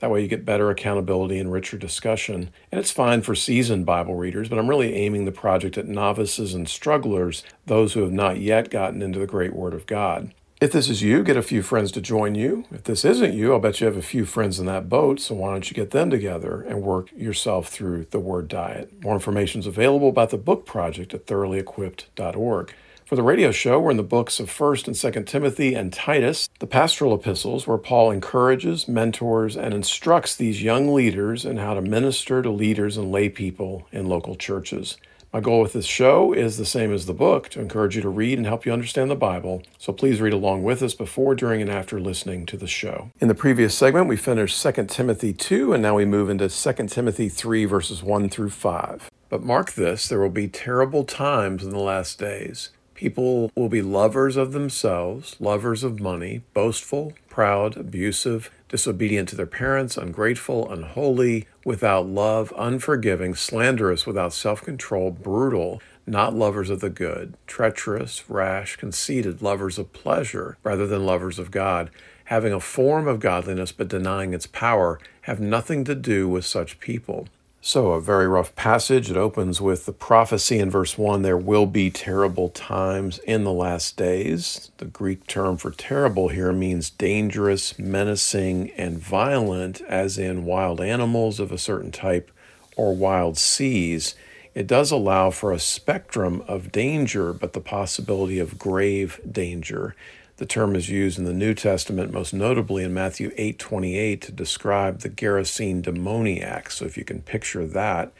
[0.00, 2.50] That way you get better accountability and richer discussion.
[2.72, 6.54] And it's fine for seasoned Bible readers, but I'm really aiming the project at novices
[6.54, 10.32] and strugglers, those who have not yet gotten into the great Word of God.
[10.60, 12.66] If this is you, get a few friends to join you.
[12.70, 15.34] If this isn't you, I'll bet you have a few friends in that boat, so
[15.34, 19.02] why don't you get them together and work yourself through the Word Diet?
[19.02, 22.74] More information is available about the book project at thoroughly-equipped.org.
[23.10, 26.48] For the radio show, we're in the books of 1st and 2nd Timothy and Titus,
[26.60, 31.82] the pastoral epistles where Paul encourages, mentors, and instructs these young leaders in how to
[31.82, 34.96] minister to leaders and lay people in local churches.
[35.32, 38.08] My goal with this show is the same as the book to encourage you to
[38.08, 39.64] read and help you understand the Bible.
[39.76, 43.10] So please read along with us before, during, and after listening to the show.
[43.18, 46.86] In the previous segment, we finished 2 Timothy 2, and now we move into 2
[46.86, 49.10] Timothy 3, verses 1 through 5.
[49.28, 52.70] But mark this there will be terrible times in the last days.
[53.00, 59.46] People will be lovers of themselves, lovers of money, boastful, proud, abusive, disobedient to their
[59.46, 66.90] parents, ungrateful, unholy, without love, unforgiving, slanderous, without self control, brutal, not lovers of the
[66.90, 71.90] good, treacherous, rash, conceited, lovers of pleasure rather than lovers of God,
[72.24, 76.78] having a form of godliness but denying its power, have nothing to do with such
[76.80, 77.28] people.
[77.62, 79.10] So, a very rough passage.
[79.10, 83.52] It opens with the prophecy in verse 1 there will be terrible times in the
[83.52, 84.70] last days.
[84.78, 91.38] The Greek term for terrible here means dangerous, menacing, and violent, as in wild animals
[91.38, 92.30] of a certain type
[92.78, 94.14] or wild seas.
[94.54, 99.94] It does allow for a spectrum of danger, but the possibility of grave danger.
[100.40, 105.00] The term is used in the New Testament, most notably in Matthew 8:28, to describe
[105.00, 106.70] the Gerasene demoniac.
[106.70, 108.10] So if you can picture that,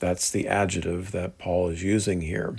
[0.00, 2.56] that's the adjective that Paul is using here.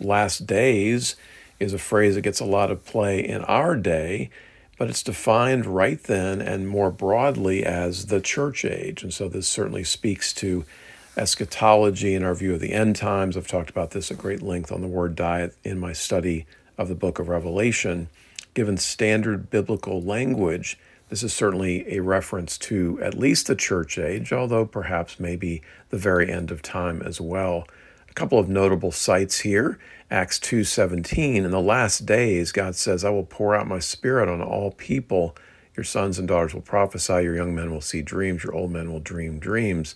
[0.00, 1.14] Last days
[1.60, 4.30] is a phrase that gets a lot of play in our day,
[4.78, 9.02] but it's defined right then and more broadly as the church age.
[9.02, 10.64] And so this certainly speaks to
[11.18, 13.36] eschatology and our view of the end times.
[13.36, 16.46] I've talked about this at great length on the word diet in my study
[16.78, 18.08] of the book of Revelation
[18.54, 20.78] given standard biblical language,
[21.08, 25.96] this is certainly a reference to at least the church age, although perhaps maybe the
[25.96, 27.66] very end of time as well.
[28.10, 29.78] A couple of notable sites here.
[30.10, 34.40] Acts 2:17 in the last days God says I will pour out my spirit on
[34.40, 35.36] all people
[35.76, 38.90] your sons and daughters will prophesy your young men will see dreams your old men
[38.90, 39.94] will dream dreams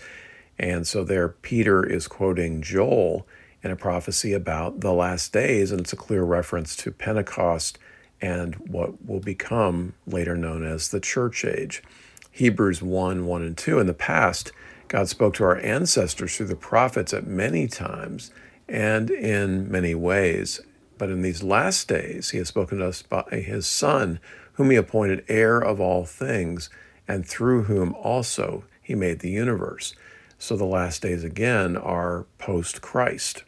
[0.58, 3.26] and so there Peter is quoting Joel
[3.62, 7.78] in a prophecy about the last days and it's a clear reference to Pentecost
[8.22, 11.82] and what will become later known as the church age.
[12.30, 13.78] Hebrews 1 1 and 2.
[13.80, 14.52] In the past,
[14.88, 18.30] God spoke to our ancestors through the prophets at many times
[18.68, 20.60] and in many ways.
[20.96, 24.20] But in these last days, He has spoken to us by His Son,
[24.54, 26.70] whom He appointed heir of all things,
[27.08, 29.94] and through whom also He made the universe.
[30.38, 33.44] So the last days again are post Christ.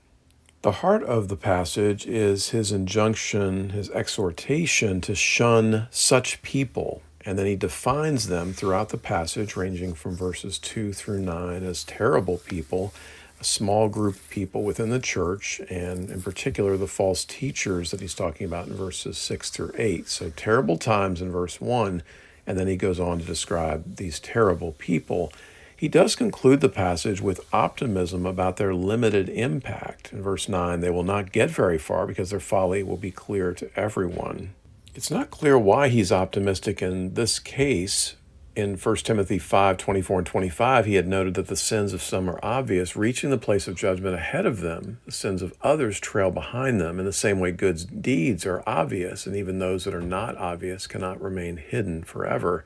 [0.64, 7.02] The heart of the passage is his injunction, his exhortation to shun such people.
[7.26, 11.84] And then he defines them throughout the passage, ranging from verses 2 through 9, as
[11.84, 12.94] terrible people,
[13.38, 18.00] a small group of people within the church, and in particular the false teachers that
[18.00, 20.08] he's talking about in verses 6 through 8.
[20.08, 22.02] So, terrible times in verse 1,
[22.46, 25.30] and then he goes on to describe these terrible people
[25.84, 30.14] he does conclude the passage with optimism about their limited impact.
[30.14, 33.52] In verse 9, they will not get very far because their folly will be clear
[33.52, 34.54] to everyone.
[34.94, 38.16] It's not clear why he's optimistic in this case.
[38.56, 42.30] In 1 Timothy 5 24 and 25, he had noted that the sins of some
[42.30, 45.00] are obvious, reaching the place of judgment ahead of them.
[45.04, 46.98] The sins of others trail behind them.
[46.98, 50.86] In the same way, good deeds are obvious, and even those that are not obvious
[50.86, 52.64] cannot remain hidden forever.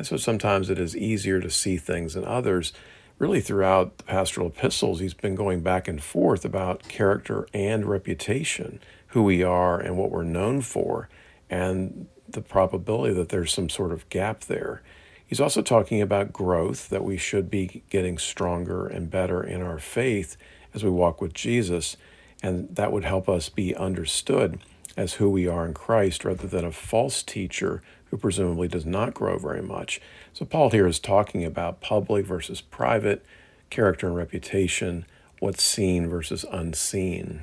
[0.00, 2.72] And so sometimes it is easier to see things than others.
[3.18, 8.80] Really, throughout the pastoral epistles, he's been going back and forth about character and reputation,
[9.08, 11.10] who we are and what we're known for,
[11.50, 14.80] and the probability that there's some sort of gap there.
[15.26, 19.78] He's also talking about growth, that we should be getting stronger and better in our
[19.78, 20.38] faith
[20.72, 21.98] as we walk with Jesus,
[22.42, 24.60] and that would help us be understood
[24.96, 29.14] as who we are in Christ rather than a false teacher who presumably does not
[29.14, 30.00] grow very much.
[30.32, 33.24] So, Paul here is talking about public versus private,
[33.70, 35.06] character and reputation,
[35.38, 37.42] what's seen versus unseen.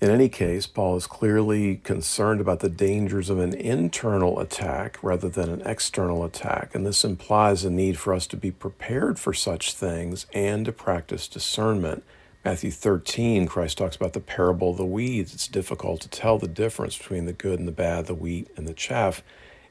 [0.00, 5.28] In any case, Paul is clearly concerned about the dangers of an internal attack rather
[5.28, 9.34] than an external attack, and this implies a need for us to be prepared for
[9.34, 12.04] such things and to practice discernment.
[12.44, 15.34] Matthew 13, Christ talks about the parable of the weeds.
[15.34, 18.68] It's difficult to tell the difference between the good and the bad, the wheat and
[18.68, 19.24] the chaff.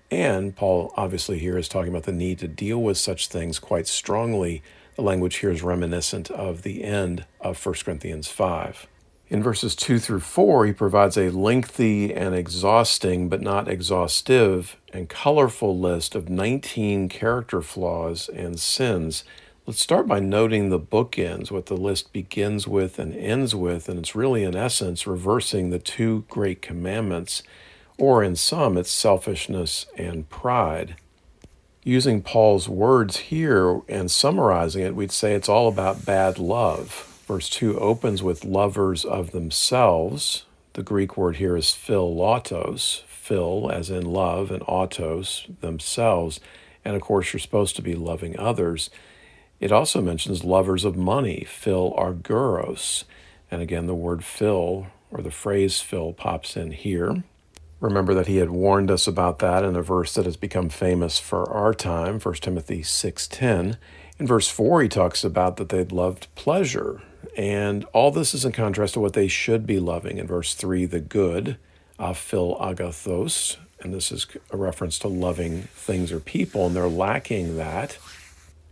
[0.09, 3.87] And Paul obviously here is talking about the need to deal with such things quite
[3.87, 4.63] strongly.
[4.95, 8.87] The language here is reminiscent of the end of 1 Corinthians 5.
[9.29, 15.09] In verses 2 through 4, he provides a lengthy and exhausting, but not exhaustive, and
[15.09, 19.25] colorful list of 19 character flaws and sins.
[19.65, 23.99] Let's start by noting the bookends, what the list begins with and ends with, and
[23.99, 27.43] it's really, in essence, reversing the two great commandments,
[27.97, 30.95] or in some, it's selfishness and pride.
[31.83, 37.23] Using Paul's words here and summarizing it, we'd say it's all about bad love.
[37.27, 40.43] Verse 2 opens with lovers of themselves.
[40.73, 46.39] The Greek word here is philautos, phil as in love, and autos, themselves.
[46.85, 48.89] And of course, you're supposed to be loving others.
[49.59, 53.05] It also mentions lovers of money, phil arguros.
[53.49, 57.23] And again, the word phil or the phrase phil pops in here.
[57.79, 61.19] Remember that he had warned us about that in a verse that has become famous
[61.19, 63.77] for our time, 1 Timothy 6:10.
[64.19, 67.01] In verse 4 he talks about that they'd loved pleasure
[67.37, 70.17] and all this is in contrast to what they should be loving.
[70.17, 71.57] In verse 3, the good,
[71.99, 77.57] aphil agathos, and this is a reference to loving things or people, and they're lacking
[77.57, 77.99] that.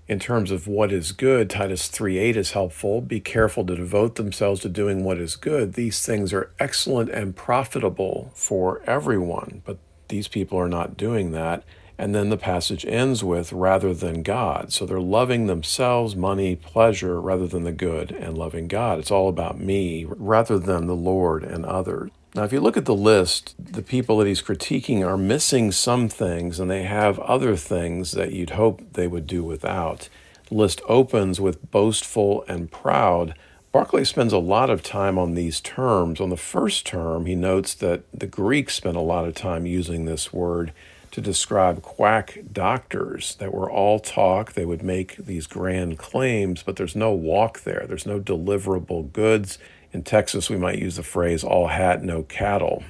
[0.08, 3.02] In terms of what is good, Titus 3:8 is helpful.
[3.02, 5.74] Be careful to devote themselves to doing what is good.
[5.74, 9.80] These things are excellent and profitable for everyone, but
[10.10, 11.64] these people are not doing that.
[11.98, 14.72] And then the passage ends with rather than God.
[14.72, 19.00] So they're loving themselves, money, pleasure, rather than the good and loving God.
[19.00, 22.12] It's all about me rather than the Lord and others.
[22.36, 26.10] Now, if you look at the list, the people that he's critiquing are missing some
[26.10, 30.10] things and they have other things that you'd hope they would do without.
[30.50, 33.36] The list opens with boastful and proud.
[33.72, 36.20] Barclay spends a lot of time on these terms.
[36.20, 40.04] On the first term, he notes that the Greeks spent a lot of time using
[40.04, 40.74] this word
[41.12, 44.52] to describe quack doctors that were all talk.
[44.52, 47.86] They would make these grand claims, but there's no walk there.
[47.88, 49.58] There's no deliverable goods.
[49.96, 52.84] In Texas, we might use the phrase all hat, no cattle.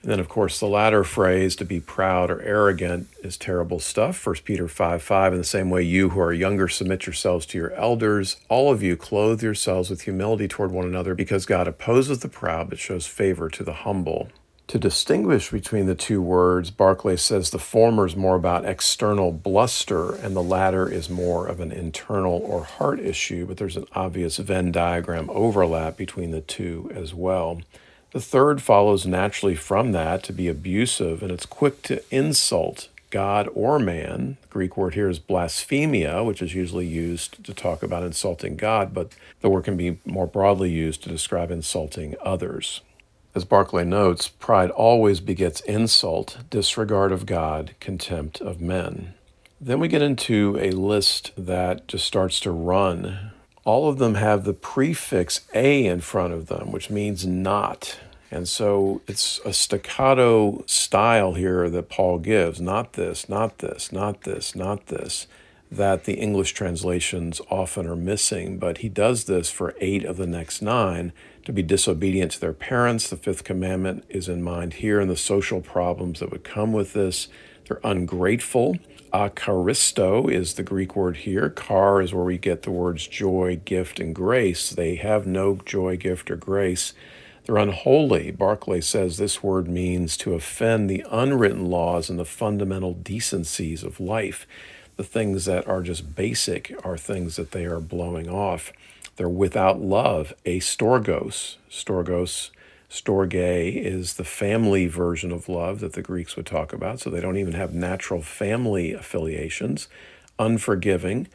[0.00, 4.24] And then, of course, the latter phrase, to be proud or arrogant, is terrible stuff.
[4.24, 7.58] 1 Peter 5 5, in the same way, you who are younger, submit yourselves to
[7.58, 8.38] your elders.
[8.48, 12.70] All of you clothe yourselves with humility toward one another, because God opposes the proud
[12.70, 14.30] but shows favor to the humble.
[14.68, 20.14] To distinguish between the two words, Barclay says the former is more about external bluster
[20.14, 24.36] and the latter is more of an internal or heart issue, but there's an obvious
[24.36, 27.62] Venn diagram overlap between the two as well.
[28.12, 33.48] The third follows naturally from that to be abusive and it's quick to insult God
[33.54, 34.36] or man.
[34.42, 38.92] The Greek word here is blasphemia, which is usually used to talk about insulting God,
[38.92, 42.82] but the word can be more broadly used to describe insulting others.
[43.38, 49.14] As Barclay notes, pride always begets insult, disregard of God, contempt of men.
[49.60, 53.30] Then we get into a list that just starts to run.
[53.62, 58.00] All of them have the prefix a in front of them, which means not.
[58.32, 64.22] And so it's a staccato style here that Paul gives not this, not this, not
[64.22, 65.28] this, not this
[65.70, 70.26] that the English translations often are missing, but he does this for eight of the
[70.26, 71.12] next nine
[71.48, 73.08] to be disobedient to their parents.
[73.08, 76.92] The fifth commandment is in mind here and the social problems that would come with
[76.92, 77.28] this.
[77.66, 78.76] They're ungrateful.
[79.14, 81.48] Acharisto is the Greek word here.
[81.48, 84.68] Char is where we get the words joy, gift, and grace.
[84.68, 86.92] They have no joy, gift, or grace.
[87.46, 88.30] They're unholy.
[88.30, 94.00] Barclay says this word means to offend the unwritten laws and the fundamental decencies of
[94.00, 94.46] life
[94.98, 98.72] the things that are just basic are things that they are blowing off.
[99.18, 100.32] They're without love.
[100.46, 102.50] A storgos, storgos,
[102.88, 107.00] storge is the family version of love that the Greeks would talk about.
[107.00, 109.88] So they don't even have natural family affiliations.
[110.38, 111.26] Unforgiving.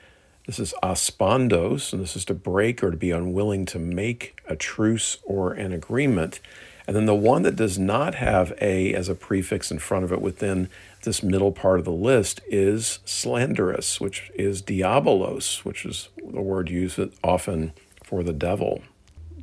[0.48, 4.56] This is aspondos, and this is to break or to be unwilling to make a
[4.56, 6.40] truce or an agreement.
[6.88, 10.12] And then the one that does not have a as a prefix in front of
[10.12, 10.70] it within
[11.04, 16.70] this middle part of the list is slanderous, which is diabolos, which is the word
[16.70, 18.82] used often for the devil.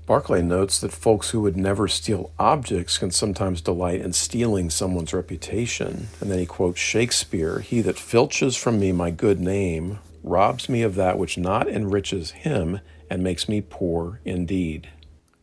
[0.06, 5.14] Barclay notes that folks who would never steal objects can sometimes delight in stealing someone's
[5.14, 6.08] reputation.
[6.20, 10.82] And then he quotes Shakespeare He that filches from me my good name robs me
[10.82, 14.88] of that which not enriches him and makes me poor indeed.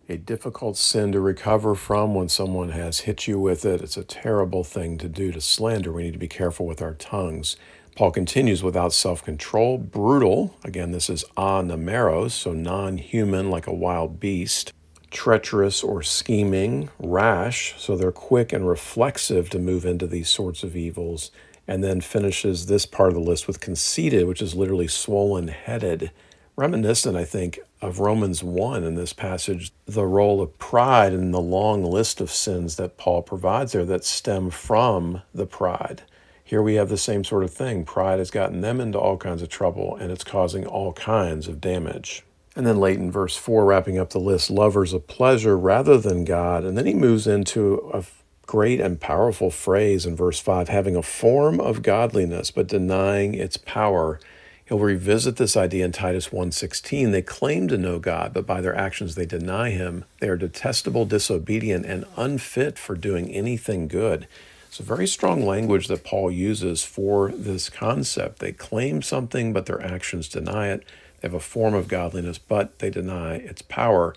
[0.09, 3.81] A difficult sin to recover from when someone has hit you with it.
[3.81, 5.91] It's a terrible thing to do to slander.
[5.91, 7.57] We need to be careful with our tongues.
[7.95, 10.55] Paul continues without self control, brutal.
[10.63, 14.71] Again, this is anameros, so non human, like a wild beast.
[15.09, 20.75] Treacherous or scheming, rash, so they're quick and reflexive to move into these sorts of
[20.75, 21.31] evils.
[21.67, 26.11] And then finishes this part of the list with conceited, which is literally swollen headed.
[26.59, 31.39] Reminiscent, I think, of Romans 1 in this passage, the role of pride in the
[31.39, 36.01] long list of sins that Paul provides there that stem from the pride.
[36.43, 37.85] Here we have the same sort of thing.
[37.85, 41.61] Pride has gotten them into all kinds of trouble and it's causing all kinds of
[41.61, 42.23] damage.
[42.55, 46.25] And then late in verse 4, wrapping up the list, lovers of pleasure rather than
[46.25, 46.63] God.
[46.63, 48.03] And then he moves into a
[48.47, 53.57] great and powerful phrase in verse 5 having a form of godliness but denying its
[53.57, 54.19] power.
[54.67, 57.11] He'll revisit this idea in Titus 1:16.
[57.11, 60.03] They claim to know God, but by their actions they deny him.
[60.19, 64.27] They are detestable, disobedient, and unfit for doing anything good.
[64.67, 68.39] It's a very strong language that Paul uses for this concept.
[68.39, 70.83] They claim something, but their actions deny it.
[71.21, 74.13] They have a form of godliness, but they deny its power.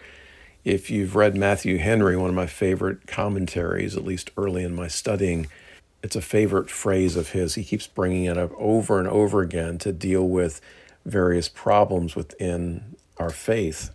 [0.65, 4.89] If you've read Matthew Henry, one of my favorite commentaries, at least early in my
[4.89, 5.47] studying,
[6.03, 7.55] it's a favorite phrase of his.
[7.55, 10.61] He keeps bringing it up over and over again to deal with
[11.05, 13.91] various problems within our faith.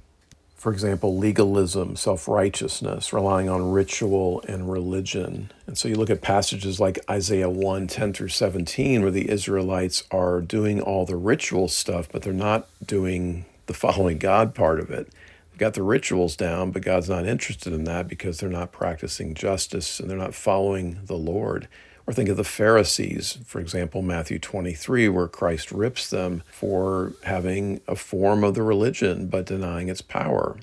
[0.56, 5.52] For example, legalism, self righteousness, relying on ritual and religion.
[5.68, 10.04] And so you look at passages like Isaiah 1 10 through 17, where the Israelites
[10.10, 14.90] are doing all the ritual stuff, but they're not doing the following God part of
[14.90, 15.10] it.
[15.52, 19.36] They've got the rituals down, but God's not interested in that because they're not practicing
[19.36, 21.68] justice and they're not following the Lord.
[22.08, 27.82] Or think of the Pharisees, for example, Matthew 23, where Christ rips them for having
[27.88, 30.58] a form of the religion but denying its power.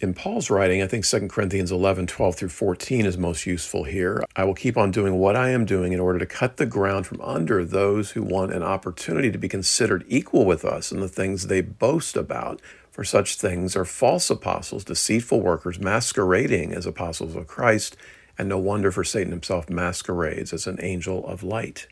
[0.00, 4.22] In Paul's writing, I think 2 Corinthians 11, 12 through 14 is most useful here.
[4.36, 7.06] I will keep on doing what I am doing in order to cut the ground
[7.06, 11.08] from under those who want an opportunity to be considered equal with us in the
[11.08, 12.60] things they boast about.
[12.90, 17.96] For such things are false apostles, deceitful workers, masquerading as apostles of Christ
[18.38, 21.86] and no wonder for Satan himself masquerades as an angel of light.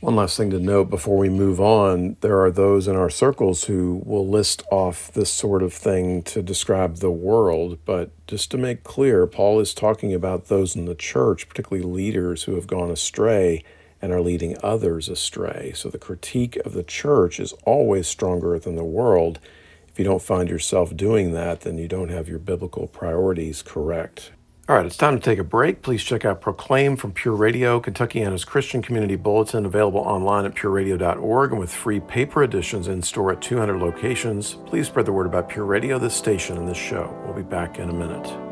[0.00, 3.64] One last thing to note before we move on there are those in our circles
[3.64, 8.58] who will list off this sort of thing to describe the world, but just to
[8.58, 12.92] make clear, Paul is talking about those in the church, particularly leaders who have gone
[12.92, 13.64] astray
[14.00, 15.72] and are leading others astray.
[15.74, 19.40] So the critique of the church is always stronger than the world.
[19.88, 24.30] If you don't find yourself doing that, then you don't have your biblical priorities correct.
[24.68, 25.80] All right, it's time to take a break.
[25.80, 31.52] Please check out Proclaim from Pure Radio, Kentuckiana's Christian Community Bulletin, available online at pureradio.org
[31.52, 34.56] and with free paper editions in store at 200 locations.
[34.66, 37.18] Please spread the word about Pure Radio, this station, and this show.
[37.24, 38.47] We'll be back in a minute.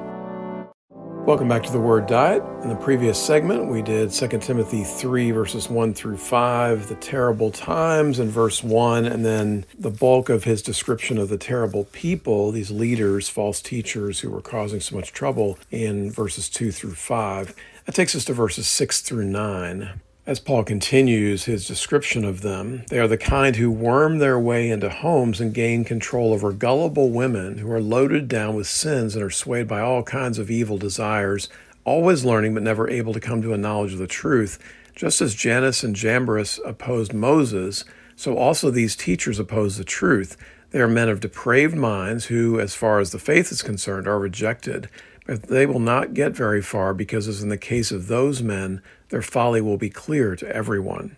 [1.26, 2.40] Welcome back to the Word Diet.
[2.62, 7.50] In the previous segment, we did 2 Timothy 3, verses 1 through 5, the terrible
[7.50, 12.52] times in verse 1, and then the bulk of his description of the terrible people,
[12.52, 17.56] these leaders, false teachers who were causing so much trouble, in verses 2 through 5.
[17.86, 20.00] That takes us to verses 6 through 9.
[20.26, 24.68] As Paul continues his description of them, they are the kind who worm their way
[24.68, 29.22] into homes and gain control over gullible women who are loaded down with sins and
[29.22, 31.48] are swayed by all kinds of evil desires,
[31.84, 34.58] always learning but never able to come to a knowledge of the truth.
[34.96, 37.84] Just as Jannes and Jambres opposed Moses,
[38.16, 40.36] so also these teachers oppose the truth.
[40.72, 44.18] They are men of depraved minds who, as far as the faith is concerned, are
[44.18, 44.88] rejected.
[45.26, 48.80] But they will not get very far because, as in the case of those men,
[49.08, 51.16] their folly will be clear to everyone.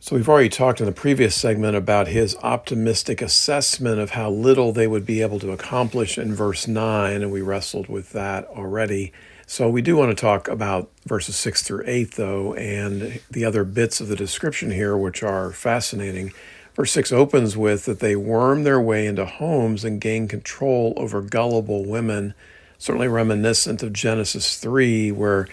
[0.00, 4.72] So, we've already talked in the previous segment about his optimistic assessment of how little
[4.72, 9.12] they would be able to accomplish in verse 9, and we wrestled with that already.
[9.44, 13.64] So, we do want to talk about verses 6 through 8, though, and the other
[13.64, 16.32] bits of the description here, which are fascinating.
[16.74, 21.20] Verse 6 opens with that they worm their way into homes and gain control over
[21.20, 22.34] gullible women
[22.78, 25.48] certainly reminiscent of Genesis 3, where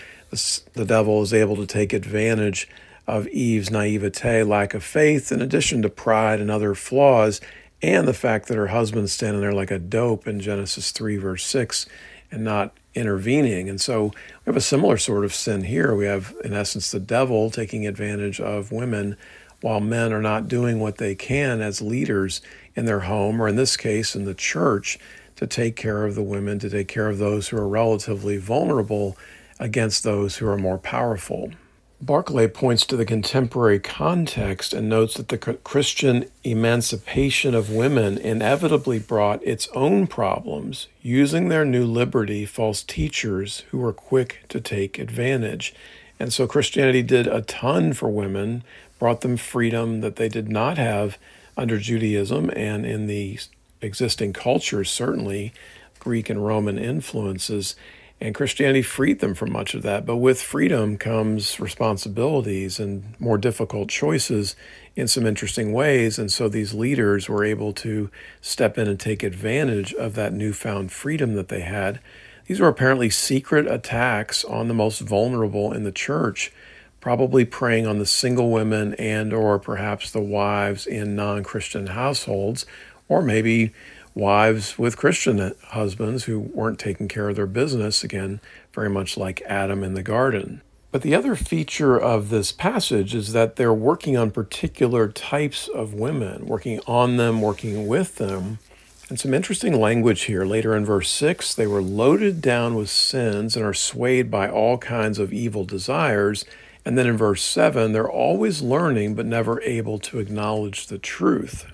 [0.74, 2.68] the devil is able to take advantage
[3.08, 7.40] of Eve's naivete, lack of faith, in addition to pride and other flaws,
[7.82, 11.46] and the fact that her husband's standing there like a dope in Genesis 3, verse
[11.46, 11.86] 6,
[12.32, 13.70] and not intervening.
[13.70, 14.14] And so we
[14.48, 15.94] have a similar sort of sin here.
[15.94, 19.18] We have, in essence, the devil taking advantage of women
[19.62, 22.42] while men are not doing what they can as leaders
[22.76, 25.00] in their home, or in this case, in the church
[25.36, 29.18] to take care of the women, to take care of those who are relatively vulnerable
[29.60, 31.52] against those who are more powerful.
[32.02, 39.00] Barclay points to the contemporary context and notes that the Christian emancipation of women inevitably
[39.00, 45.00] brought its own problems, using their new liberty false teachers who were quick to take
[45.00, 45.74] advantage.
[46.20, 48.64] And so Christianity did a ton for women,
[49.00, 51.18] brought them freedom that they did not have
[51.58, 53.40] under Judaism and in the
[53.82, 55.54] existing cultures, certainly
[56.00, 57.76] Greek and Roman influences.
[58.22, 60.06] And Christianity freed them from much of that.
[60.06, 64.56] But with freedom comes responsibilities and more difficult choices
[64.96, 66.18] in some interesting ways.
[66.18, 70.94] And so these leaders were able to step in and take advantage of that newfound
[70.94, 72.00] freedom that they had.
[72.46, 76.54] These were apparently secret attacks on the most vulnerable in the church,
[77.02, 82.66] probably preying on the single women and or perhaps the wives in non-Christian households,
[83.08, 83.72] or maybe
[84.14, 88.40] wives with Christian husbands who weren't taking care of their business, again,
[88.74, 90.62] very much like Adam in the garden.
[90.92, 95.94] But the other feature of this passage is that they're working on particular types of
[95.94, 98.60] women, working on them, working with them.
[99.10, 100.46] And some interesting language here.
[100.46, 104.78] Later in verse 6, they were loaded down with sins and are swayed by all
[104.78, 106.46] kinds of evil desires.
[106.86, 111.66] And then in verse 7, they're always learning but never able to acknowledge the truth.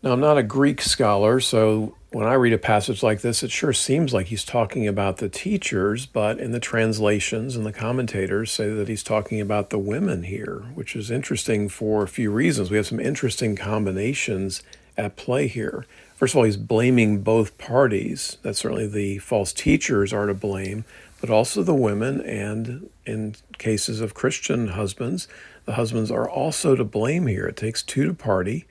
[0.00, 3.50] Now, I'm not a Greek scholar, so when I read a passage like this, it
[3.50, 8.52] sure seems like he's talking about the teachers, but in the translations and the commentators
[8.52, 12.70] say that he's talking about the women here, which is interesting for a few reasons.
[12.70, 14.62] We have some interesting combinations
[14.96, 15.84] at play here.
[16.14, 18.38] First of all, he's blaming both parties.
[18.42, 20.84] That certainly the false teachers are to blame,
[21.20, 25.26] but also the women, and in cases of Christian husbands,
[25.64, 27.46] the husbands are also to blame here.
[27.46, 28.64] It takes two to party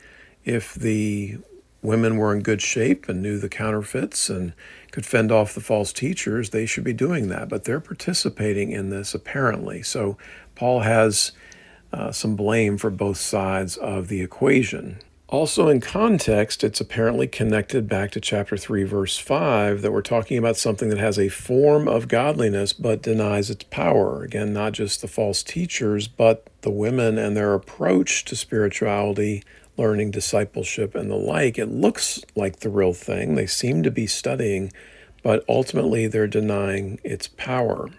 [0.48, 1.38] if the
[1.82, 4.54] women were in good shape and knew the counterfeits and
[4.92, 7.50] could fend off the false teachers, they should be doing that.
[7.50, 9.84] But they're participating in this apparently.
[9.84, 10.18] So
[10.56, 11.34] Paul has
[11.92, 15.00] uh, some blame for both sides of the equation.
[15.30, 20.38] Also, in context, it's apparently connected back to chapter 3, verse 5, that we're talking
[20.38, 24.24] about something that has a form of godliness but denies its power.
[24.24, 29.44] Again, not just the false teachers, but the women and their approach to spirituality
[29.78, 31.58] learning, discipleship, and the like.
[31.58, 33.36] It looks like the real thing.
[33.36, 34.74] They seem to be studying,
[35.24, 37.90] but ultimately they're denying its power.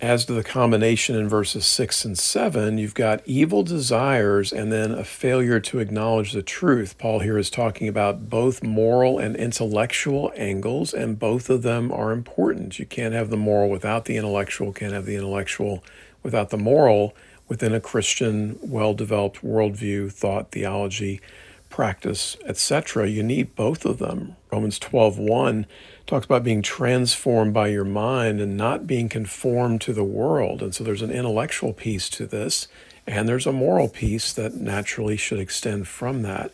[0.00, 4.92] As to the combination in verses 6 and 7, you've got evil desires and then
[4.92, 6.96] a failure to acknowledge the truth.
[6.96, 12.12] Paul here is talking about both moral and intellectual angles, and both of them are
[12.12, 12.78] important.
[12.78, 15.84] You can't have the moral without the intellectual, can't have the intellectual
[16.22, 17.14] without the moral
[17.50, 21.20] within a Christian, well developed worldview, thought, theology,
[21.68, 23.08] practice, etc.
[23.08, 24.36] You need both of them.
[24.52, 25.66] Romans 12:1
[26.06, 30.62] talks about being transformed by your mind and not being conformed to the world.
[30.62, 32.68] And so there's an intellectual piece to this,
[33.04, 36.52] and there's a moral piece that naturally should extend from that.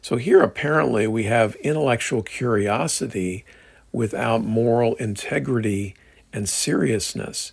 [0.00, 3.44] So here apparently we have intellectual curiosity
[3.92, 5.94] without moral integrity
[6.32, 7.52] and seriousness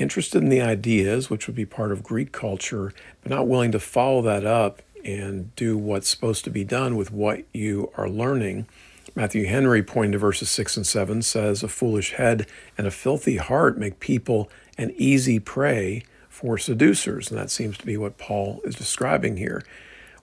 [0.00, 3.80] interested in the ideas, which would be part of Greek culture, but not willing to
[3.80, 8.66] follow that up and do what's supposed to be done with what you are learning.
[9.14, 12.46] Matthew Henry, pointing to verses 6 and 7, says, A foolish head
[12.78, 17.30] and a filthy heart make people an easy prey for seducers.
[17.30, 19.62] And that seems to be what Paul is describing here.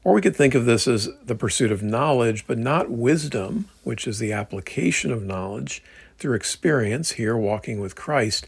[0.04, 4.08] Or we could think of this as the pursuit of knowledge, but not wisdom, which
[4.08, 5.84] is the application of knowledge
[6.18, 8.48] through experience, here walking with Christ,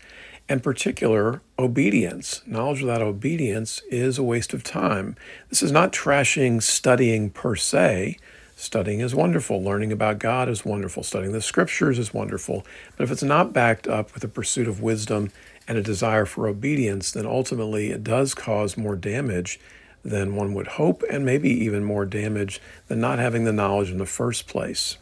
[0.50, 2.42] and particular obedience.
[2.48, 5.16] Knowledge without obedience is a waste of time.
[5.50, 8.18] This is not trashing studying per se.
[8.56, 9.64] Studying is wonderful.
[9.64, 11.04] Learning about God is wonderful.
[11.04, 12.66] Studying the scriptures is wonderful.
[12.98, 15.32] But if it's not backed up with a pursuit of wisdom
[15.68, 19.60] and a desire for obedience, then ultimately it does cause more damage
[20.04, 23.98] than one would hope, and maybe even more damage than not having the knowledge in
[23.98, 24.98] the first place.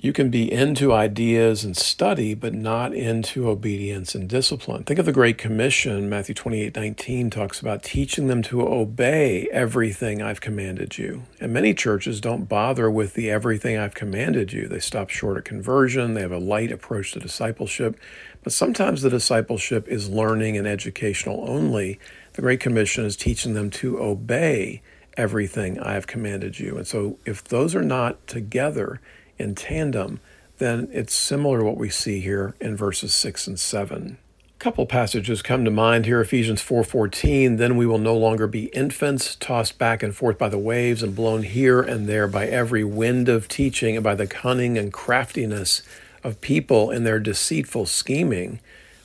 [0.00, 4.84] You can be into ideas and study, but not into obedience and discipline.
[4.84, 6.08] Think of the Great Commission.
[6.08, 11.24] Matthew 28 19 talks about teaching them to obey everything I've commanded you.
[11.40, 14.68] And many churches don't bother with the everything I've commanded you.
[14.68, 17.98] They stop short at conversion, they have a light approach to discipleship.
[18.44, 21.98] But sometimes the discipleship is learning and educational only.
[22.34, 24.80] The Great Commission is teaching them to obey
[25.16, 26.76] everything I have commanded you.
[26.76, 29.00] And so if those are not together,
[29.38, 30.20] in tandem,
[30.58, 34.18] then it's similar to what we see here in verses 6 and 7.
[34.42, 38.64] A couple passages come to mind here Ephesians 4:14 then we will no longer be
[38.66, 42.82] infants tossed back and forth by the waves and blown here and there by every
[42.82, 45.82] wind of teaching and by the cunning and craftiness
[46.24, 48.58] of people in their deceitful scheming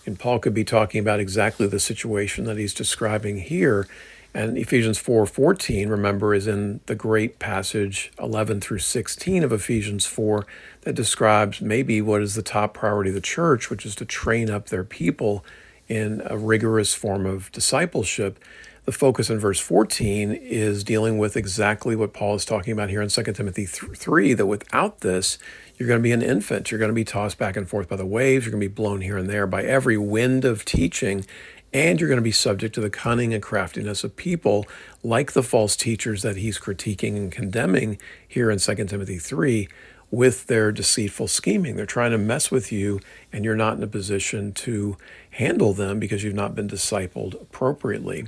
[0.05, 3.87] And Paul could be talking about exactly the situation that he's describing here.
[4.33, 10.45] And Ephesians 4:14, remember, is in the great passage 11 through 16 of Ephesians 4
[10.81, 14.49] that describes maybe what is the top priority of the church, which is to train
[14.49, 15.45] up their people
[15.87, 18.39] in a rigorous form of discipleship.
[18.85, 23.01] The focus in verse 14 is dealing with exactly what Paul is talking about here
[23.01, 25.37] in 2 Timothy 3 that without this,
[25.77, 26.69] you're going to be an infant.
[26.69, 28.45] You're going to be tossed back and forth by the waves.
[28.45, 31.25] You're going to be blown here and there by every wind of teaching.
[31.73, 34.67] And you're going to be subject to the cunning and craftiness of people
[35.01, 39.67] like the false teachers that he's critiquing and condemning here in 2 Timothy 3
[40.11, 41.75] with their deceitful scheming.
[41.75, 42.99] They're trying to mess with you,
[43.31, 44.95] and you're not in a position to
[45.31, 48.27] handle them because you've not been discipled appropriately.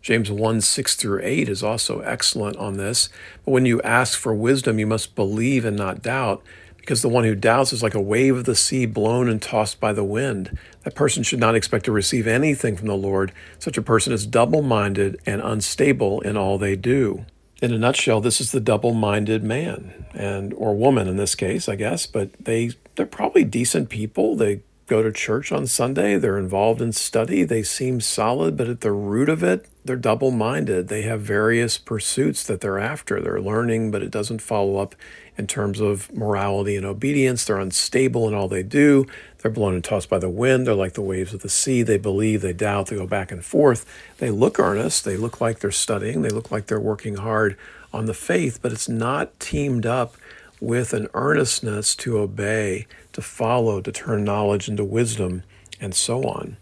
[0.00, 3.10] James 1 6 through 8 is also excellent on this.
[3.44, 6.42] But when you ask for wisdom, you must believe and not doubt,
[6.86, 9.78] because the one who doubts is like a wave of the sea blown and tossed
[9.78, 10.56] by the wind.
[10.84, 13.32] That person should not expect to receive anything from the Lord.
[13.58, 17.26] Such a person is double minded and unstable in all they do
[17.62, 21.76] in a nutshell, this is the double-minded man and or woman in this case, I
[21.76, 22.06] guess.
[22.06, 24.36] But they they're probably decent people.
[24.36, 26.16] They go to church on Sunday.
[26.16, 27.44] They're involved in study.
[27.44, 30.88] They seem solid, but at the root of it, they're double-minded.
[30.88, 33.20] They have various pursuits that they're after.
[33.20, 34.94] They're learning, but it doesn't follow up
[35.38, 37.44] in terms of morality and obedience.
[37.44, 39.06] They're unstable in all they do.
[39.38, 40.66] They're blown and tossed by the wind.
[40.66, 41.82] They're like the waves of the sea.
[41.82, 43.86] They believe, they doubt, they go back and forth.
[44.18, 45.04] They look earnest.
[45.04, 46.22] They look like they're studying.
[46.22, 47.56] They look like they're working hard
[47.92, 50.16] on the faith, but it's not teamed up
[50.60, 55.42] with an earnestness to obey, to follow, to turn knowledge into wisdom,
[55.80, 56.56] and so on.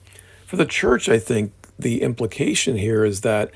[0.46, 3.50] For the church, I think the implication here is that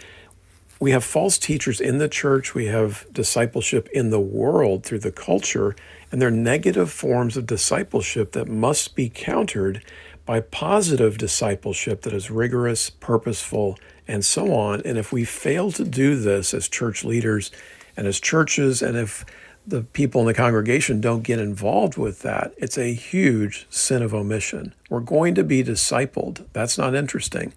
[0.80, 5.10] we have false teachers in the church, we have discipleship in the world through the
[5.10, 5.74] culture,
[6.12, 9.82] and they're negative forms of discipleship that must be countered
[10.24, 14.82] by positive discipleship that is rigorous, purposeful, and so on.
[14.84, 17.50] And if we fail to do this as church leaders
[17.96, 19.24] and as churches, and if
[19.66, 24.14] the people in the congregation don't get involved with that, it's a huge sin of
[24.14, 24.74] omission.
[24.88, 26.44] We're going to be discipled.
[26.52, 27.52] That's not interesting.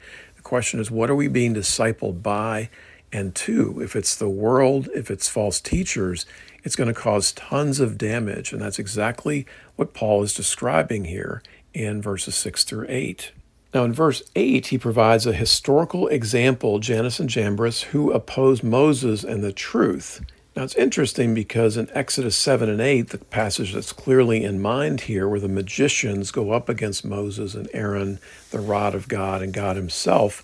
[0.52, 2.70] Question is, what are we being discipled by?
[3.14, 6.26] And two, if it's the world, if it's false teachers,
[6.66, 8.52] it's going to cause tons of damage.
[8.52, 9.46] And that's exactly
[9.78, 11.42] what Paul is describing here
[11.74, 13.32] in verses 6 through 8.
[13.74, 19.24] Now, in verse 8, he provides a historical example Jannes and Jambres, who opposed Moses
[19.24, 20.20] and the truth.
[20.54, 25.02] Now, it's interesting because in Exodus 7 and 8, the passage that's clearly in mind
[25.02, 28.20] here, where the magicians go up against Moses and Aaron,
[28.52, 30.44] the rod of God, and God Himself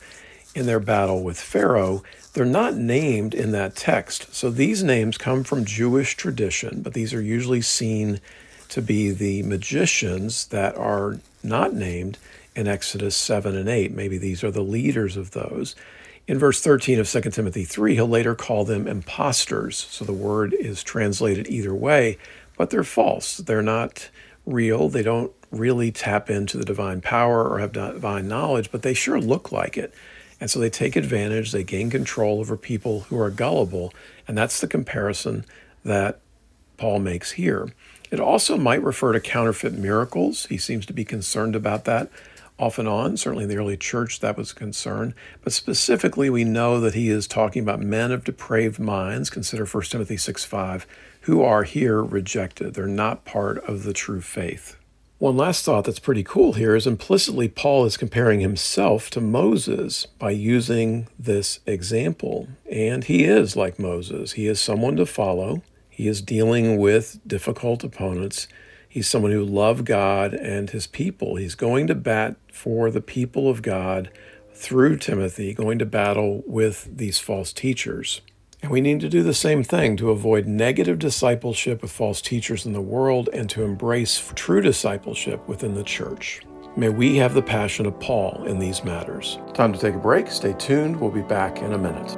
[0.56, 4.34] in their battle with Pharaoh, they're not named in that text.
[4.34, 8.22] So these names come from Jewish tradition, but these are usually seen
[8.70, 12.17] to be the magicians that are not named
[12.56, 13.91] in Exodus 7 and 8.
[13.91, 15.76] Maybe these are the leaders of those.
[16.27, 19.77] In verse 13 of 2 Timothy 3, he'll later call them impostors.
[19.89, 22.17] So the word is translated either way,
[22.57, 23.37] but they're false.
[23.37, 24.09] They're not
[24.45, 24.89] real.
[24.89, 29.21] They don't really tap into the divine power or have divine knowledge, but they sure
[29.21, 29.93] look like it.
[30.39, 33.93] And so they take advantage, they gain control over people who are gullible.
[34.27, 35.45] And that's the comparison
[35.85, 36.19] that
[36.75, 37.73] Paul makes here.
[38.11, 40.45] It also might refer to counterfeit miracles.
[40.47, 42.09] He seems to be concerned about that
[42.60, 43.17] off and on.
[43.17, 45.13] Certainly in the early church, that was a concern.
[45.43, 49.30] But specifically, we know that he is talking about men of depraved minds.
[49.30, 50.88] Consider 1 Timothy 6 5,
[51.22, 52.74] who are here rejected.
[52.74, 54.78] They're not part of the true faith.
[55.20, 60.06] One last thought that's pretty cool here is implicitly Paul is comparing himself to Moses
[60.06, 62.48] by using this example.
[62.72, 64.34] And he is like Moses.
[64.34, 65.63] He is someone to follow.
[65.89, 68.48] He is dealing with difficult opponents.
[68.88, 71.38] He's someone who loved God and his people.
[71.38, 74.10] He's going to bat for the people of God
[74.52, 78.22] through Timothy, going to battle with these false teachers.
[78.63, 82.65] And we need to do the same thing to avoid negative discipleship with false teachers
[82.65, 86.41] in the world and to embrace true discipleship within the church.
[86.76, 89.38] May we have the passion of Paul in these matters.
[89.54, 90.30] Time to take a break.
[90.32, 91.00] Stay tuned.
[91.00, 92.17] We'll be back in a minute.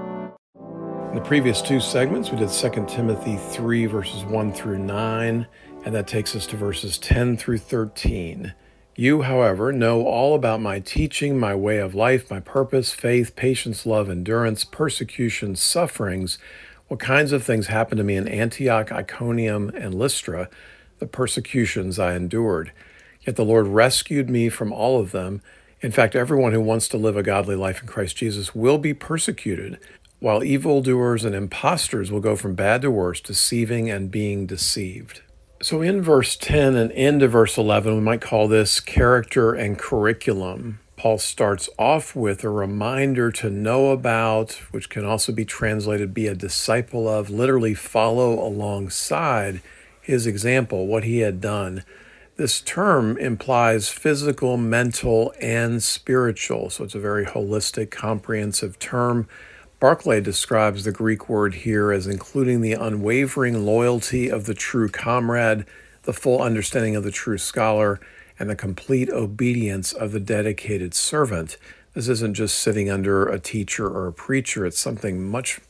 [1.10, 5.47] In the previous two segments, we did 2 Timothy 3, verses 1 through 9,
[5.86, 8.54] and that takes us to verses 10 through 13.
[8.99, 13.85] You, however, know all about my teaching, my way of life, my purpose, faith, patience,
[13.85, 16.38] love, endurance, persecution, sufferings,
[16.89, 20.49] what kinds of things happened to me in Antioch, Iconium, and Lystra,
[20.97, 22.73] the persecutions I endured.
[23.21, 25.41] Yet the Lord rescued me from all of them.
[25.79, 28.93] In fact, everyone who wants to live a godly life in Christ Jesus will be
[28.93, 29.79] persecuted,
[30.19, 35.21] while evildoers and impostors will go from bad to worse, deceiving and being deceived.
[35.61, 40.79] So, in verse 10 and into verse 11, we might call this character and curriculum.
[40.95, 46.27] Paul starts off with a reminder to know about, which can also be translated be
[46.27, 49.61] a disciple of, literally follow alongside
[50.01, 51.83] his example, what he had done.
[52.37, 56.69] This term implies physical, mental, and spiritual.
[56.69, 59.27] So it's a very holistic, comprehensive term.
[59.79, 65.65] Barclay describes the Greek word here as including the unwavering loyalty of the true comrade,
[66.03, 68.01] the full understanding of the true scholar,
[68.37, 71.55] and the complete obedience of the dedicated servant.
[71.93, 75.61] This isn't just sitting under a teacher or a preacher, it's something much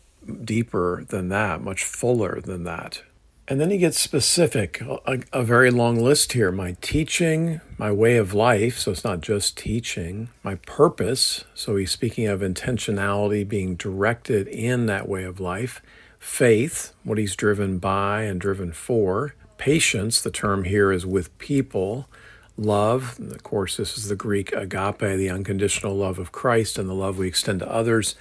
[0.44, 3.04] deeper than that, much fuller than that.
[3.50, 8.18] And then he gets specific, a, a, very long list here my teaching, my way
[8.18, 13.76] of life, so it's not just teaching, my purpose, so he's speaking of intentionality being
[13.76, 15.82] directed in that way of life,
[16.20, 22.08] faith, what he's driven by and driven for, patience, the term here is with people,
[22.56, 23.20] love.
[23.20, 27.18] Of course, this is the Greek agape, the unconditional love of Christ and the love
[27.18, 28.14] we extend to others.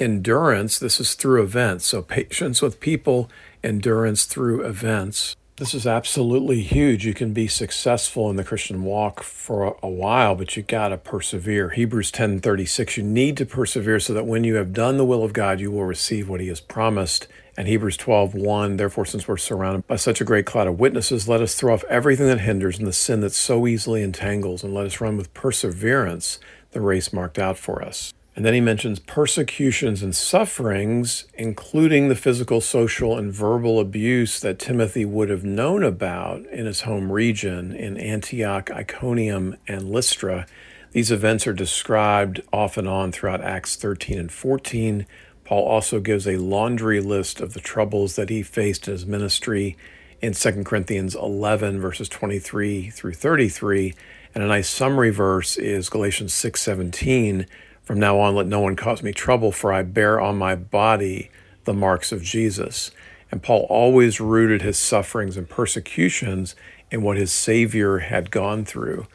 [0.00, 1.84] Endurance, this is through events.
[1.84, 3.30] So, patience with people,
[3.62, 5.36] endurance through events.
[5.56, 7.04] This is absolutely huge.
[7.04, 10.96] You can be successful in the Christian walk for a while, but you got to
[10.96, 11.68] persevere.
[11.68, 15.34] Hebrews 10:36, you need to persevere so that when you have done the will of
[15.34, 17.28] God, you will receive what he has promised.
[17.58, 21.42] And Hebrews 12:1, therefore since we're surrounded by such a great cloud of witnesses, let
[21.42, 24.86] us throw off everything that hinders and the sin that so easily entangles, and let
[24.86, 26.38] us run with perseverance
[26.72, 28.14] the race marked out for us.
[28.40, 34.58] And then he mentions persecutions and sufferings, including the physical, social, and verbal abuse that
[34.58, 40.46] Timothy would have known about in his home region in Antioch, Iconium, and Lystra.
[40.92, 45.04] These events are described off and on throughout Acts 13 and 14.
[45.44, 49.76] Paul also gives a laundry list of the troubles that he faced in his ministry
[50.22, 53.92] in 2 Corinthians 11, verses 23 through 33.
[54.34, 57.46] And a nice summary verse is Galatians 6 17
[57.90, 61.28] from now on, let no one cause me trouble, for I bear on my body
[61.64, 62.92] the marks of Jesus.
[63.32, 66.54] And Paul always rooted his sufferings and persecutions
[66.92, 69.08] in what his Savior had gone through.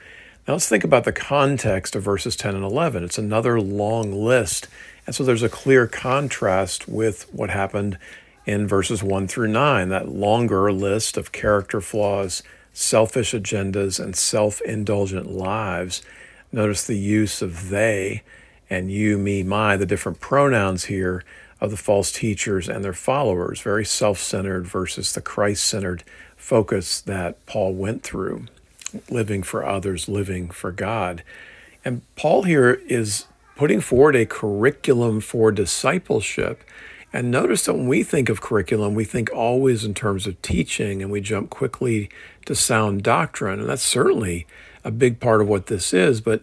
[0.45, 3.05] Now let's think about the context of verses 10 and 11.
[3.05, 4.67] It's another long list.
[5.07, 7.97] And so there's a clear contrast with what happened
[8.45, 14.59] in verses 1 through 9, that longer list of character flaws, selfish agendas, and self
[14.59, 16.01] indulgent lives.
[16.51, 18.21] Notice the use of they
[18.69, 21.23] and you, me, my, the different pronouns here
[21.61, 26.03] of the false teachers and their followers, very self centered versus the Christ centered
[26.35, 28.45] focus that Paul went through,
[29.09, 31.23] living for others, living for God.
[31.83, 33.25] And Paul here is
[33.55, 36.63] putting forward a curriculum for discipleship.
[37.13, 41.01] And notice that when we think of curriculum, we think always in terms of teaching
[41.01, 42.09] and we jump quickly
[42.45, 43.59] to sound doctrine.
[43.61, 44.45] And that's certainly
[44.83, 46.41] a big part of what this is, but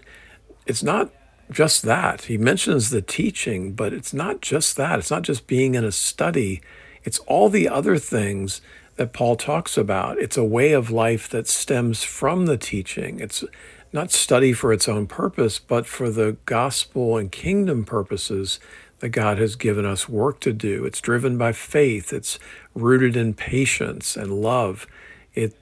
[0.67, 1.11] it's not
[1.53, 2.23] just that.
[2.23, 4.99] He mentions the teaching, but it's not just that.
[4.99, 6.61] It's not just being in a study,
[7.05, 8.61] it's all the other things
[8.97, 10.19] that Paul talks about.
[10.19, 13.21] It's a way of life that stems from the teaching.
[13.21, 13.45] It's
[13.93, 18.61] not study for its own purpose, but for the gospel and kingdom purposes
[19.01, 20.85] that God has given us work to do.
[20.85, 22.39] It's driven by faith, it's
[22.75, 24.87] rooted in patience and love.
[25.35, 25.57] It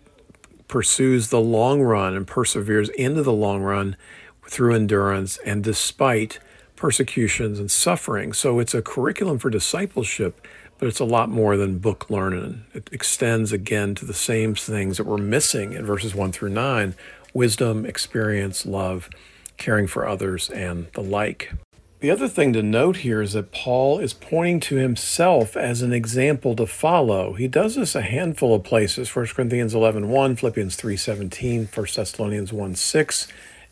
[0.68, 3.96] pursues the long run and perseveres into the long run
[4.50, 6.40] through endurance and despite
[6.74, 8.32] persecutions and suffering.
[8.32, 10.44] So it's a curriculum for discipleship,
[10.78, 12.64] but it's a lot more than book learning.
[12.74, 16.94] It extends again to the same things that we're missing in verses 1 through 9
[17.32, 19.08] wisdom, experience, love,
[19.56, 21.52] caring for others, and the like.
[22.00, 25.92] The other thing to note here is that Paul is pointing to himself as an
[25.92, 27.34] example to follow.
[27.34, 31.86] He does this a handful of places 1 Corinthians 11 1, Philippians 3 17, 1
[31.94, 33.28] Thessalonians 1 6,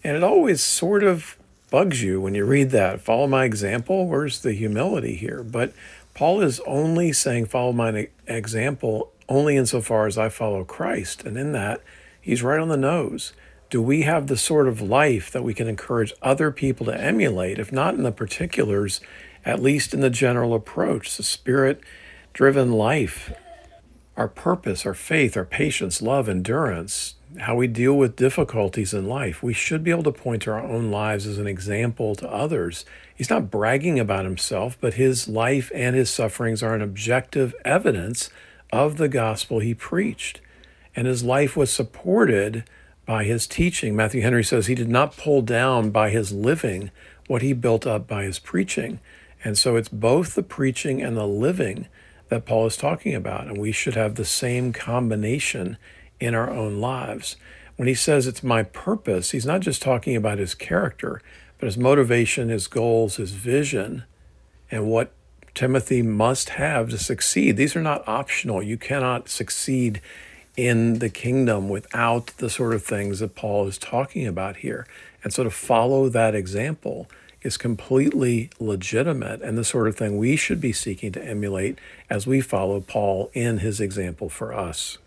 [0.08, 1.36] and it always sort of
[1.70, 3.02] bugs you when you read that.
[3.02, 4.06] Follow my example.
[4.06, 5.42] Where's the humility here?
[5.42, 5.74] But
[6.14, 11.24] Paul is only saying, follow my example only insofar as I follow Christ.
[11.24, 11.82] And in that,
[12.22, 13.34] he's right on the nose.
[13.68, 17.58] Do we have the sort of life that we can encourage other people to emulate,
[17.58, 19.02] if not in the particulars,
[19.44, 21.82] at least in the general approach, the spirit
[22.32, 23.30] driven life,
[24.16, 29.42] our purpose, our faith, our patience, love, endurance, how we deal with difficulties in life.
[29.42, 32.84] We should be able to point to our own lives as an example to others.
[33.14, 38.30] He's not bragging about himself, but his life and his sufferings are an objective evidence
[38.72, 40.40] of the gospel he preached.
[40.94, 42.64] And his life was supported
[43.06, 43.96] by his teaching.
[43.96, 46.90] Matthew Henry says he did not pull down by his living
[47.26, 49.00] what he built up by his preaching.
[49.44, 51.86] And so it's both the preaching and the living
[52.28, 53.46] that Paul is talking about.
[53.46, 55.78] And we should have the same combination
[56.20, 57.36] in our own lives.
[57.76, 61.22] When he says it's my purpose, he's not just talking about his character,
[61.58, 64.04] but his motivation, his goals, his vision,
[64.70, 65.12] and what
[65.54, 67.56] Timothy must have to succeed.
[67.56, 68.62] These are not optional.
[68.62, 70.00] You cannot succeed
[70.56, 74.86] in the kingdom without the sort of things that Paul is talking about here.
[75.22, 77.08] And so to follow that example
[77.42, 81.78] is completely legitimate and the sort of thing we should be seeking to emulate
[82.10, 84.98] as we follow Paul in his example for us.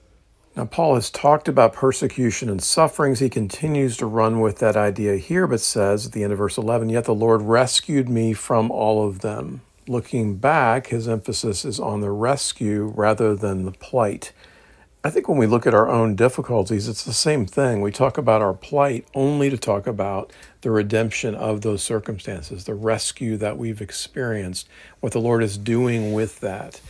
[0.55, 3.19] Now, Paul has talked about persecution and sufferings.
[3.19, 6.57] He continues to run with that idea here, but says at the end of verse
[6.57, 9.61] 11, Yet the Lord rescued me from all of them.
[9.87, 14.33] Looking back, his emphasis is on the rescue rather than the plight.
[15.03, 17.81] I think when we look at our own difficulties, it's the same thing.
[17.81, 22.75] We talk about our plight only to talk about the redemption of those circumstances, the
[22.75, 24.67] rescue that we've experienced,
[24.99, 26.81] what the Lord is doing with that.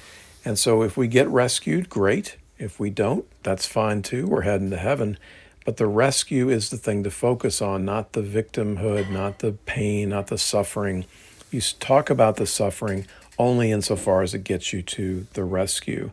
[0.44, 2.36] And so if we get rescued, great.
[2.62, 4.28] If we don't, that's fine too.
[4.28, 5.18] We're heading to heaven.
[5.66, 10.10] But the rescue is the thing to focus on, not the victimhood, not the pain,
[10.10, 11.06] not the suffering.
[11.50, 16.12] You talk about the suffering only insofar as it gets you to the rescue.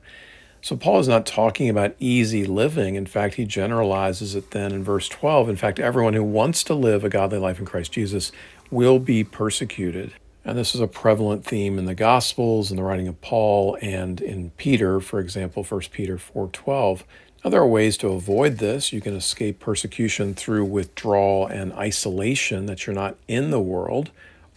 [0.60, 2.94] So Paul is not talking about easy living.
[2.94, 5.48] In fact, he generalizes it then in verse 12.
[5.48, 8.32] In fact, everyone who wants to live a godly life in Christ Jesus
[8.70, 10.12] will be persecuted.
[10.44, 14.20] And this is a prevalent theme in the Gospels, in the writing of Paul, and
[14.20, 17.04] in Peter, for example, 1 Peter 4:12.
[17.44, 18.92] Now there are ways to avoid this.
[18.92, 24.10] You can escape persecution through withdrawal and isolation that you're not in the world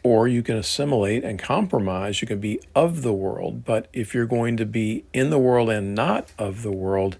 [0.03, 2.21] or you can assimilate and compromise.
[2.21, 5.69] You can be of the world, but if you're going to be in the world
[5.69, 7.17] and not of the world,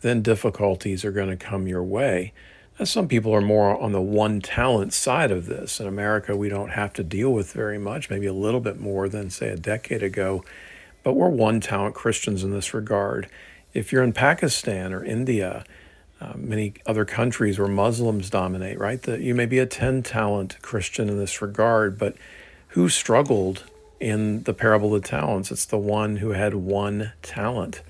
[0.00, 2.32] then difficulties are going to come your way.
[2.84, 5.80] Some people are more on the one talent side of this.
[5.80, 9.08] In America, we don't have to deal with very much, maybe a little bit more
[9.08, 10.44] than, say, a decade ago,
[11.02, 13.28] but we're one talent Christians in this regard.
[13.74, 15.64] If you're in Pakistan or India,
[16.20, 19.06] uh, many other countries where Muslims dominate, right?
[19.08, 22.14] You may be a 10 talent Christian in this regard, but
[22.68, 23.64] who struggled
[23.98, 25.50] in the parable of the talents?
[25.50, 27.82] It's the one who had one talent.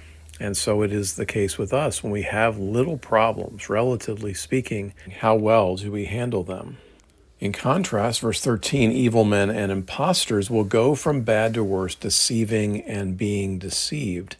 [0.42, 2.02] And so it is the case with us.
[2.02, 6.78] When we have little problems, relatively speaking, how well do we handle them?
[7.38, 12.80] In contrast, verse 13 evil men and impostors will go from bad to worse, deceiving
[12.82, 14.34] and being deceived.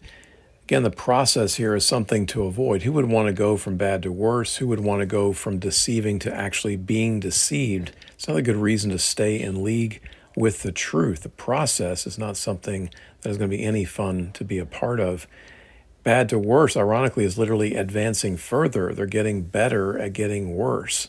[0.65, 2.81] Again, the process here is something to avoid.
[2.81, 4.57] Who would want to go from bad to worse?
[4.57, 7.93] Who would want to go from deceiving to actually being deceived?
[8.13, 10.01] It's not a good reason to stay in league
[10.35, 11.23] with the truth.
[11.23, 12.89] The process is not something
[13.21, 15.27] that is going to be any fun to be a part of.
[16.03, 18.93] Bad to worse, ironically, is literally advancing further.
[18.93, 21.07] They're getting better at getting worse.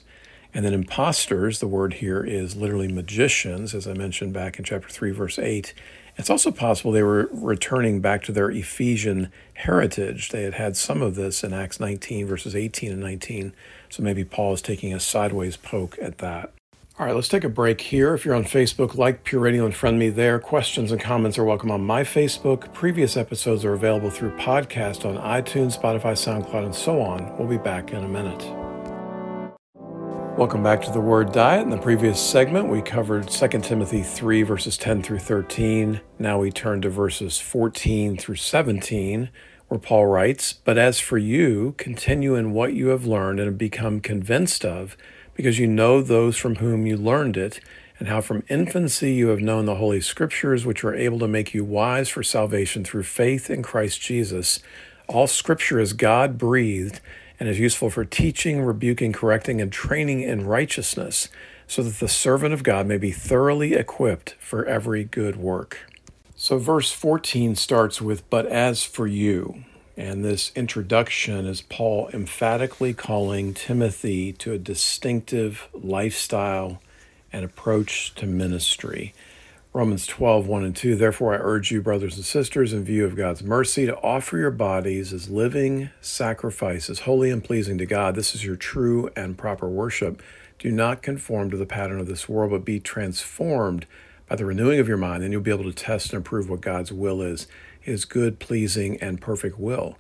[0.52, 4.88] And then imposters, the word here is literally magicians, as I mentioned back in chapter
[4.88, 5.74] 3, verse 8.
[6.16, 10.28] It's also possible they were returning back to their Ephesian heritage.
[10.28, 13.52] They had had some of this in Acts 19, verses 18 and 19.
[13.88, 16.52] So maybe Paul is taking a sideways poke at that.
[16.96, 18.14] All right, let's take a break here.
[18.14, 20.38] If you're on Facebook, like Pure Radio and friend me there.
[20.38, 22.72] Questions and comments are welcome on my Facebook.
[22.72, 27.36] Previous episodes are available through podcast on iTunes, Spotify, SoundCloud, and so on.
[27.36, 28.40] We'll be back in a minute.
[30.38, 31.64] Welcome back to the Word Diet.
[31.64, 36.00] In the previous segment, we covered 2 Timothy 3, verses 10 through 13.
[36.20, 39.30] Now we turn to verses 14 through 17,
[39.66, 43.58] where Paul writes, But as for you, continue in what you have learned and have
[43.58, 44.96] become convinced of,
[45.34, 47.60] because you know those from whom you learned it,
[47.98, 51.54] and how from infancy you have known the Holy Scriptures, which are able to make
[51.54, 54.60] you wise for salvation through faith in Christ Jesus.
[55.06, 57.00] All Scripture is God breathed
[57.38, 61.28] and is useful for teaching, rebuking, correcting, and training in righteousness,
[61.66, 65.90] so that the servant of God may be thoroughly equipped for every good work.
[66.36, 69.64] So, verse 14 starts with, But as for you,
[69.96, 76.80] and this introduction is Paul emphatically calling Timothy to a distinctive lifestyle
[77.32, 79.14] and approach to ministry.
[79.72, 80.96] Romans 12, 1 and 2.
[80.96, 84.50] Therefore, I urge you, brothers and sisters, in view of God's mercy, to offer your
[84.50, 88.14] bodies as living sacrifices, holy and pleasing to God.
[88.14, 90.22] This is your true and proper worship.
[90.58, 93.86] Do not conform to the pattern of this world, but be transformed
[94.28, 96.60] by the renewing of your mind, and you'll be able to test and approve what
[96.60, 97.46] God's will is
[97.84, 99.98] his good, pleasing, and perfect will.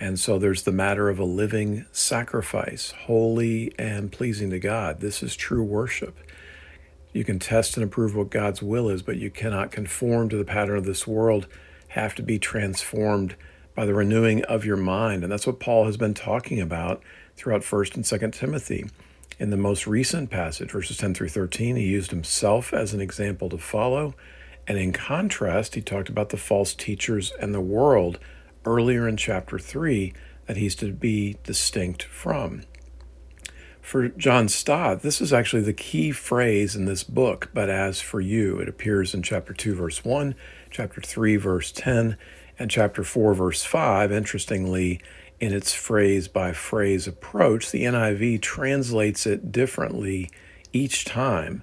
[0.00, 5.00] And so there's the matter of a living sacrifice, holy and pleasing to God.
[5.00, 6.18] This is true worship.
[7.12, 10.44] You can test and approve what God's will is, but you cannot conform to the
[10.44, 11.46] pattern of this world,
[11.88, 13.36] have to be transformed
[13.76, 15.22] by the renewing of your mind.
[15.22, 17.00] And that's what Paul has been talking about
[17.36, 18.86] throughout 1st and 2nd Timothy.
[19.38, 23.48] In the most recent passage, verses 10 through 13, he used himself as an example
[23.50, 24.14] to follow.
[24.66, 28.18] And in contrast, he talked about the false teachers and the world
[28.64, 30.12] earlier in chapter 3
[30.46, 32.62] that he's to be distinct from.
[33.80, 38.20] For John Stott, this is actually the key phrase in this book, but as for
[38.20, 40.34] you, it appears in chapter 2, verse 1,
[40.70, 42.16] chapter 3, verse 10,
[42.58, 44.12] and chapter 4, verse 5.
[44.12, 45.00] Interestingly,
[45.40, 50.30] in its phrase by phrase approach, the NIV translates it differently
[50.72, 51.62] each time.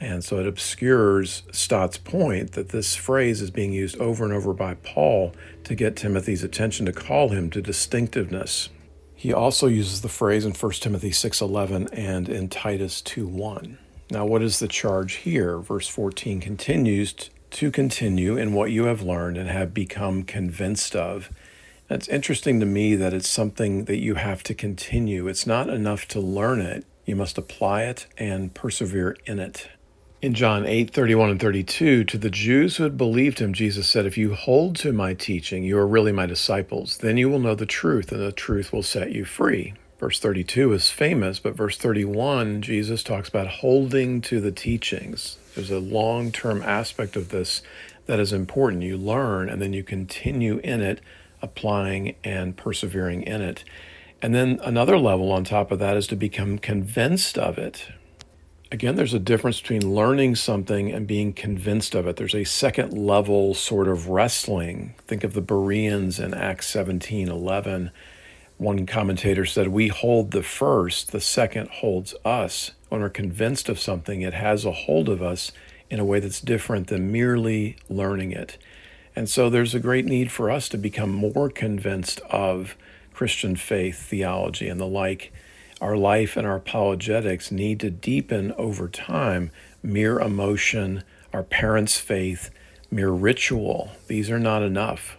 [0.00, 4.52] And so it obscures Stott's point that this phrase is being used over and over
[4.52, 5.34] by Paul
[5.64, 8.68] to get Timothy's attention to call him to distinctiveness.
[9.14, 13.78] He also uses the phrase in 1 Timothy 6:11 and in Titus 2:1.
[14.10, 15.58] Now what is the charge here?
[15.58, 17.14] Verse 14 continues
[17.50, 21.30] to continue in what you have learned and have become convinced of.
[21.90, 25.26] It's interesting to me that it's something that you have to continue.
[25.26, 26.84] It's not enough to learn it.
[27.04, 29.68] You must apply it and persevere in it.
[30.20, 34.04] In John 8, 31 and 32, to the Jews who had believed him, Jesus said,
[34.04, 36.98] If you hold to my teaching, you are really my disciples.
[36.98, 39.74] Then you will know the truth, and the truth will set you free.
[40.00, 45.38] Verse 32 is famous, but verse 31, Jesus talks about holding to the teachings.
[45.54, 47.62] There's a long term aspect of this
[48.06, 48.82] that is important.
[48.82, 51.00] You learn, and then you continue in it,
[51.42, 53.62] applying and persevering in it.
[54.20, 57.86] And then another level on top of that is to become convinced of it,
[58.70, 62.16] again, there's a difference between learning something and being convinced of it.
[62.16, 64.94] There's a second level sort of wrestling.
[65.06, 67.90] Think of the Bereans in Acts 17 11.
[68.58, 72.72] One commentator said, We hold the first, the second holds us.
[72.88, 75.52] When we're convinced of something, it has a hold of us
[75.90, 78.58] in a way that's different than merely learning it.
[79.14, 82.76] And so there's a great need for us to become more convinced of
[83.12, 85.32] Christian faith, theology, and the like
[85.80, 89.50] our life and our apologetics need to deepen over time.
[89.82, 92.50] Mere emotion, our parents' faith,
[92.90, 95.16] mere ritual, these are not enough.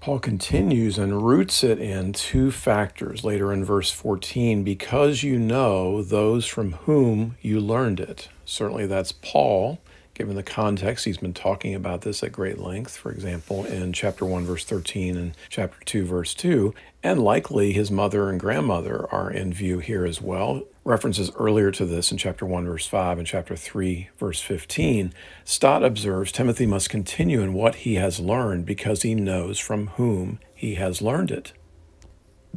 [0.00, 6.02] Paul continues and roots it in two factors later in verse 14 because you know
[6.02, 8.28] those from whom you learned it.
[8.44, 9.80] Certainly that's Paul
[10.16, 14.24] given the context, he's been talking about this at great length, for example, in chapter
[14.24, 16.74] 1, verse 13 and chapter 2, verse 2.
[17.06, 20.64] And likely his mother and grandmother are in view here as well.
[20.82, 25.12] References earlier to this in chapter 1, verse 5 and chapter 3, verse 15.
[25.44, 30.40] Stott observes Timothy must continue in what he has learned because he knows from whom
[30.52, 31.52] he has learned it.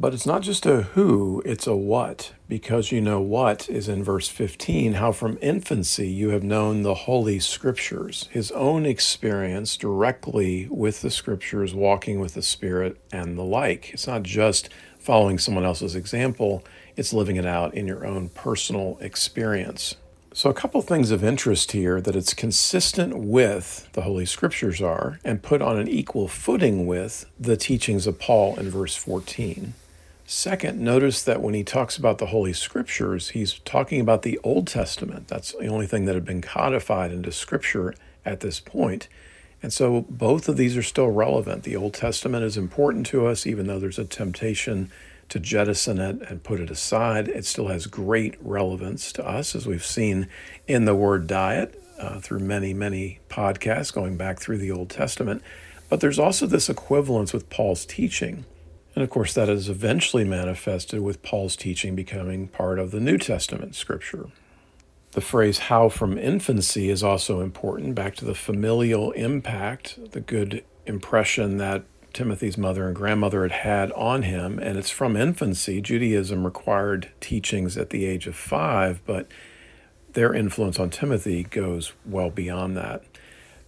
[0.00, 4.02] But it's not just a who, it's a what, because you know what is in
[4.02, 10.66] verse 15 how from infancy you have known the Holy Scriptures, his own experience directly
[10.70, 13.92] with the Scriptures, walking with the Spirit, and the like.
[13.92, 16.64] It's not just following someone else's example,
[16.96, 19.96] it's living it out in your own personal experience.
[20.32, 25.18] So, a couple things of interest here that it's consistent with the Holy Scriptures are
[25.24, 29.74] and put on an equal footing with the teachings of Paul in verse 14.
[30.32, 34.68] Second, notice that when he talks about the Holy Scriptures, he's talking about the Old
[34.68, 35.26] Testament.
[35.26, 39.08] That's the only thing that had been codified into Scripture at this point.
[39.60, 41.64] And so both of these are still relevant.
[41.64, 44.92] The Old Testament is important to us, even though there's a temptation
[45.30, 47.26] to jettison it and put it aside.
[47.26, 50.28] It still has great relevance to us, as we've seen
[50.68, 55.42] in the Word Diet uh, through many, many podcasts going back through the Old Testament.
[55.88, 58.44] But there's also this equivalence with Paul's teaching.
[58.94, 63.18] And of course, that is eventually manifested with Paul's teaching becoming part of the New
[63.18, 64.26] Testament scripture.
[65.12, 70.64] The phrase how from infancy is also important, back to the familial impact, the good
[70.86, 74.58] impression that Timothy's mother and grandmother had had on him.
[74.58, 75.80] And it's from infancy.
[75.80, 79.28] Judaism required teachings at the age of five, but
[80.12, 83.04] their influence on Timothy goes well beyond that.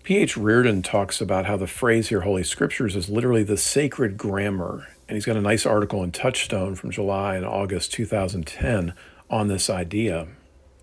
[0.02, 0.36] P.H.
[0.36, 5.16] Reardon talks about how the phrase here, Holy Scriptures, is literally the sacred grammar and
[5.18, 8.94] he's got a nice article in Touchstone from July and August 2010
[9.28, 10.26] on this idea.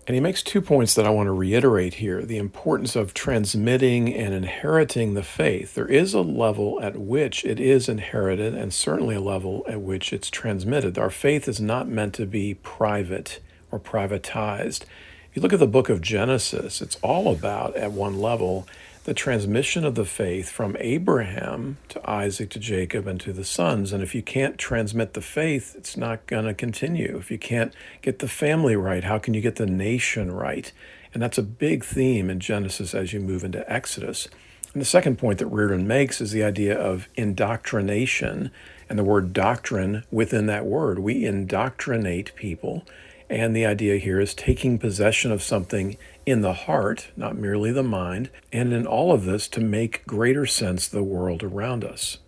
[0.06, 4.14] And he makes two points that I want to reiterate here the importance of transmitting
[4.14, 5.74] and inheriting the faith.
[5.74, 10.12] There is a level at which it is inherited, and certainly a level at which
[10.12, 10.96] it's transmitted.
[10.96, 13.40] Our faith is not meant to be private
[13.72, 14.82] or privatized.
[15.28, 18.68] If you look at the book of Genesis, it's all about, at one level,
[19.10, 23.92] the transmission of the faith from Abraham to Isaac to Jacob and to the sons.
[23.92, 27.16] And if you can't transmit the faith, it's not going to continue.
[27.18, 30.72] If you can't get the family right, how can you get the nation right?
[31.12, 34.28] And that's a big theme in Genesis as you move into Exodus.
[34.74, 38.52] And the second point that Reardon makes is the idea of indoctrination
[38.88, 41.00] and the word doctrine within that word.
[41.00, 42.86] We indoctrinate people.
[43.28, 45.96] And the idea here is taking possession of something
[46.30, 50.46] in the heart, not merely the mind, and in all of this to make greater
[50.46, 52.18] sense the world around us.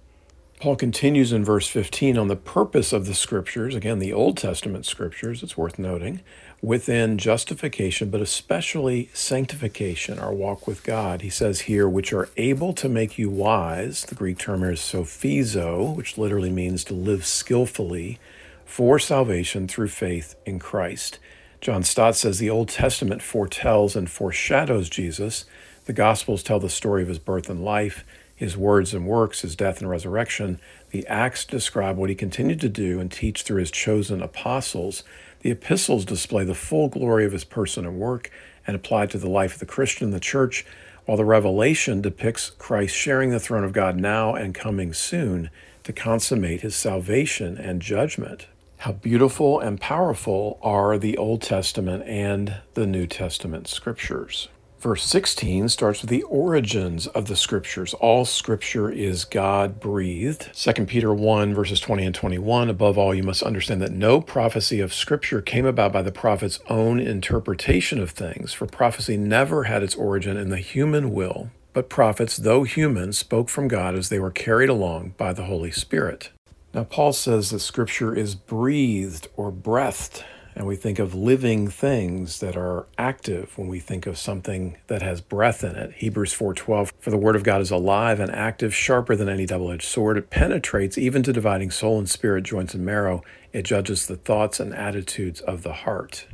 [0.63, 4.87] Paul continues in verse 15 on the purpose of the scriptures, again, the Old Testament
[4.87, 6.21] scriptures, it's worth noting,
[6.63, 11.23] within justification, but especially sanctification, our walk with God.
[11.23, 14.05] He says here, which are able to make you wise.
[14.05, 18.21] The Greek term here is sophizo, which literally means to live skillfully
[18.65, 21.19] for salvation through faith in Christ.
[21.63, 25.45] John Stott says the Old Testament foretells and foreshadows Jesus.
[25.85, 28.05] The Gospels tell the story of his birth and life
[28.35, 30.59] his words and works, his death and resurrection.
[30.91, 35.05] The Acts describe what he continued to do and teach through his chosen apostles.
[35.43, 38.33] The epistles display the full glory of his person and work
[38.67, 40.67] and apply to the life of the Christian, the church,
[41.05, 45.49] while the Revelation depicts Christ sharing the throne of God now and coming soon
[45.85, 48.49] to consummate his salvation and judgment.
[48.83, 54.49] How beautiful and powerful are the Old Testament and the New Testament scriptures.
[54.81, 57.95] Verse 16 starts with the origins of the scriptures.
[57.95, 60.51] All scripture is God breathed.
[60.53, 62.69] 2 Peter 1, verses 20 and 21.
[62.69, 66.59] Above all, you must understand that no prophecy of scripture came about by the prophet's
[66.69, 71.89] own interpretation of things, for prophecy never had its origin in the human will, but
[71.89, 76.31] prophets, though human, spoke from God as they were carried along by the Holy Spirit.
[76.75, 82.41] Now, Paul says that scripture is breathed or breathed and we think of living things
[82.41, 85.93] that are active when we think of something that has breath in it.
[85.95, 89.87] Hebrews 4:12 For the word of God is alive and active, sharper than any double-edged
[89.87, 90.19] sword.
[90.19, 93.23] It penetrates even to dividing soul and spirit, joints and marrow.
[93.53, 96.27] It judges the thoughts and attitudes of the heart.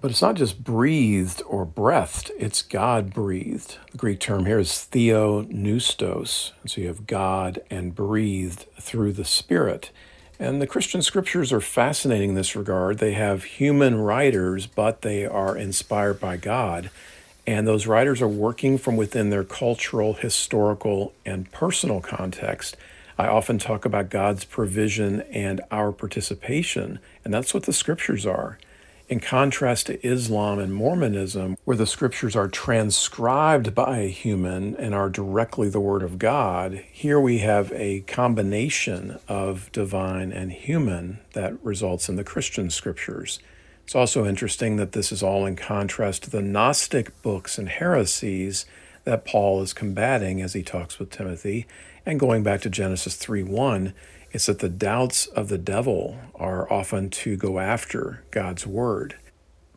[0.00, 3.78] But it's not just breathed or breathed, it's God breathed.
[3.92, 6.52] The Greek term here is theopneustos.
[6.66, 9.90] So you have God and breathed through the Spirit.
[10.38, 12.98] And the Christian scriptures are fascinating in this regard.
[12.98, 16.90] They have human writers, but they are inspired by God.
[17.46, 22.76] And those writers are working from within their cultural, historical, and personal context.
[23.18, 28.58] I often talk about God's provision and our participation, and that's what the scriptures are.
[29.08, 34.96] In contrast to Islam and Mormonism, where the scriptures are transcribed by a human and
[34.96, 41.20] are directly the Word of God, here we have a combination of divine and human
[41.34, 43.38] that results in the Christian scriptures.
[43.84, 48.66] It's also interesting that this is all in contrast to the Gnostic books and heresies
[49.04, 51.68] that Paul is combating as he talks with Timothy.
[52.04, 53.94] And going back to Genesis 3 1,
[54.36, 59.16] is that the doubts of the devil are often to go after God's word.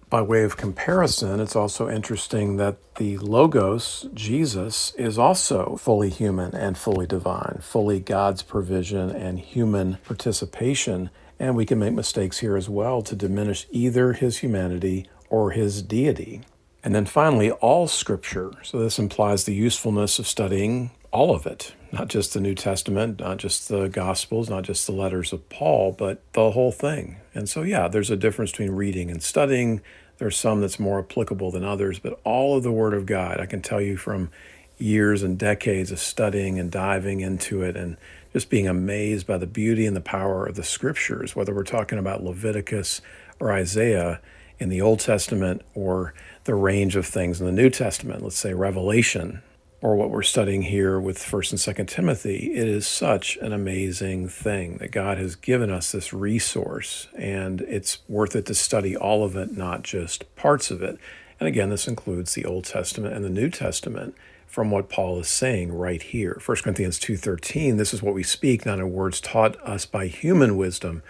[0.09, 6.53] By way of comparison, it's also interesting that the Logos, Jesus, is also fully human
[6.53, 11.09] and fully divine, fully God's provision and human participation.
[11.39, 15.81] And we can make mistakes here as well to diminish either his humanity or his
[15.81, 16.41] deity.
[16.83, 18.51] And then finally, all scripture.
[18.63, 23.19] So this implies the usefulness of studying all of it, not just the New Testament,
[23.19, 27.17] not just the Gospels, not just the letters of Paul, but the whole thing.
[27.33, 29.81] And so, yeah, there's a difference between reading and studying.
[30.17, 33.45] There's some that's more applicable than others, but all of the Word of God, I
[33.45, 34.29] can tell you from
[34.77, 37.97] years and decades of studying and diving into it and
[38.31, 41.97] just being amazed by the beauty and the power of the scriptures, whether we're talking
[41.97, 43.01] about Leviticus
[43.39, 44.21] or Isaiah
[44.59, 48.53] in the Old Testament or the range of things in the New Testament, let's say
[48.53, 49.41] Revelation
[49.81, 54.27] or what we're studying here with 1st and 2nd Timothy, it is such an amazing
[54.27, 59.23] thing that God has given us this resource and it's worth it to study all
[59.23, 60.97] of it, not just parts of it.
[61.39, 64.15] And again, this includes the Old Testament and the New Testament
[64.45, 66.41] from what Paul is saying right here.
[66.43, 70.57] 1 Corinthians 2:13, this is what we speak not in words taught us by human
[70.57, 71.03] wisdom,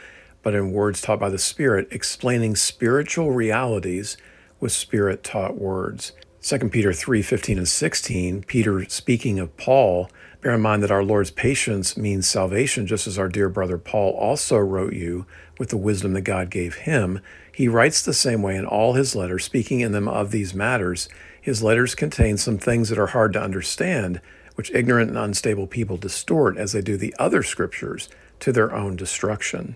[0.43, 4.17] but in words taught by the Spirit, explaining spiritual realities
[4.59, 6.11] with spirit taught words.
[6.41, 10.09] 2 Peter 3 15 and 16, Peter speaking of Paul,
[10.41, 14.13] bear in mind that our Lord's patience means salvation, just as our dear brother Paul
[14.13, 15.25] also wrote you
[15.57, 17.19] with the wisdom that God gave him.
[17.51, 21.09] He writes the same way in all his letters, speaking in them of these matters.
[21.41, 24.21] His letters contain some things that are hard to understand,
[24.55, 28.07] which ignorant and unstable people distort as they do the other scriptures
[28.39, 29.75] to their own destruction.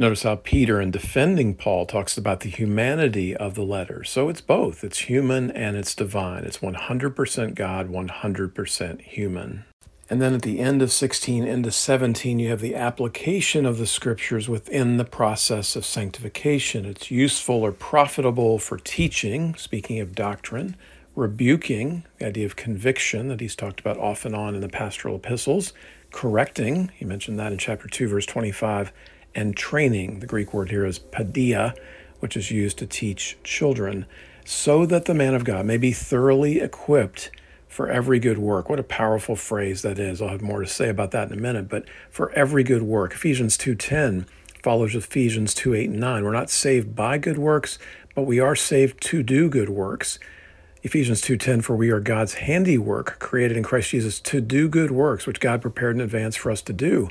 [0.00, 4.04] Notice how Peter, in defending Paul, talks about the humanity of the letter.
[4.04, 6.44] So it's both it's human and it's divine.
[6.44, 9.64] It's 100% God, 100% human.
[10.08, 13.88] And then at the end of 16 into 17, you have the application of the
[13.88, 16.84] scriptures within the process of sanctification.
[16.84, 20.76] It's useful or profitable for teaching, speaking of doctrine,
[21.16, 25.16] rebuking, the idea of conviction that he's talked about off and on in the pastoral
[25.16, 25.72] epistles,
[26.12, 28.92] correcting, he mentioned that in chapter 2, verse 25
[29.38, 30.18] and training.
[30.18, 31.76] The Greek word here is paideia,
[32.18, 34.04] which is used to teach children,
[34.44, 37.30] so that the man of God may be thoroughly equipped
[37.68, 38.68] for every good work.
[38.68, 40.20] What a powerful phrase that is.
[40.20, 43.12] I'll have more to say about that in a minute, but for every good work.
[43.12, 44.26] Ephesians 2:10
[44.60, 46.24] follows Ephesians 2, 8, and 9.
[46.24, 47.78] We're not saved by good works,
[48.16, 50.18] but we are saved to do good works.
[50.82, 55.28] Ephesians 2:10 for we are God's handiwork created in Christ Jesus to do good works
[55.28, 57.08] which God prepared in advance for us to do.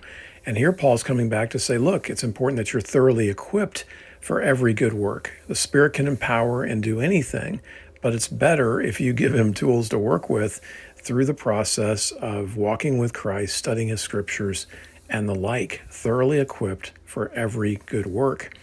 [0.47, 3.83] And here Paul's coming back to say, look, it's important that you're thoroughly equipped
[4.21, 5.33] for every good work.
[5.49, 7.59] The Spirit can empower and do anything,
[8.01, 10.61] but it's better if you give him tools to work with
[10.95, 14.67] through the process of walking with Christ, studying his scriptures,
[15.09, 18.57] and the like, thoroughly equipped for every good work.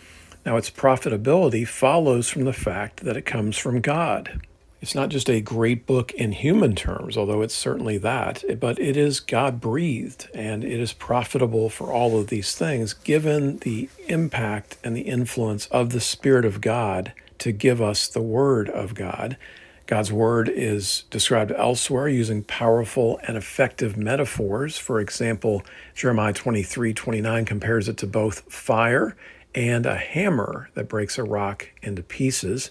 [0.47, 4.41] Now, its profitability follows from the fact that it comes from God.
[4.85, 8.99] It's not just a great book in human terms, although it's certainly that, but it
[8.99, 14.77] is God breathed and it is profitable for all of these things, given the impact
[14.85, 19.39] and the influence of the Spirit of God to give us the Word of God.
[19.87, 24.77] God's Word is described elsewhere using powerful and effective metaphors.
[24.77, 25.65] For example,
[25.95, 29.17] Jeremiah 23 29 compares it to both fire
[29.55, 32.69] and a hammer that breaks a rock into pieces.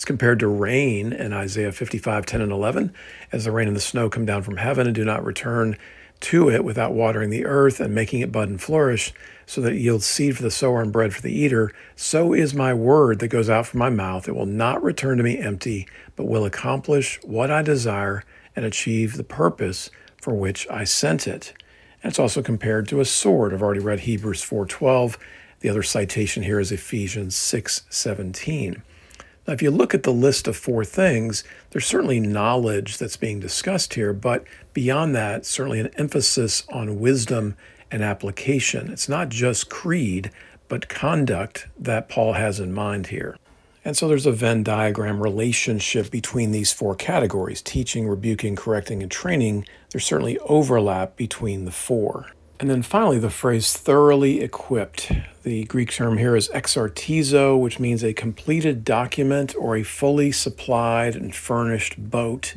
[0.00, 2.94] It's compared to rain in Isaiah 55, 10 and 11.
[3.32, 5.76] As the rain and the snow come down from heaven and do not return
[6.20, 9.12] to it without watering the earth and making it bud and flourish,
[9.44, 12.54] so that it yields seed for the sower and bread for the eater, so is
[12.54, 14.26] my word that goes out from my mouth.
[14.26, 15.86] It will not return to me empty,
[16.16, 18.24] but will accomplish what I desire
[18.56, 21.52] and achieve the purpose for which I sent it.
[22.02, 23.52] And it's also compared to a sword.
[23.52, 25.18] I've already read Hebrews 4:12.
[25.58, 28.80] The other citation here is Ephesians 6:17.
[29.46, 33.40] Now, if you look at the list of four things, there's certainly knowledge that's being
[33.40, 37.56] discussed here, but beyond that, certainly an emphasis on wisdom
[37.90, 38.90] and application.
[38.90, 40.30] It's not just creed,
[40.68, 43.36] but conduct that Paul has in mind here.
[43.84, 49.10] And so there's a Venn diagram relationship between these four categories teaching, rebuking, correcting, and
[49.10, 49.66] training.
[49.90, 52.30] There's certainly overlap between the four.
[52.60, 55.10] And then finally, the phrase thoroughly equipped.
[55.44, 61.16] The Greek term here is exartizo, which means a completed document or a fully supplied
[61.16, 62.54] and furnished boat.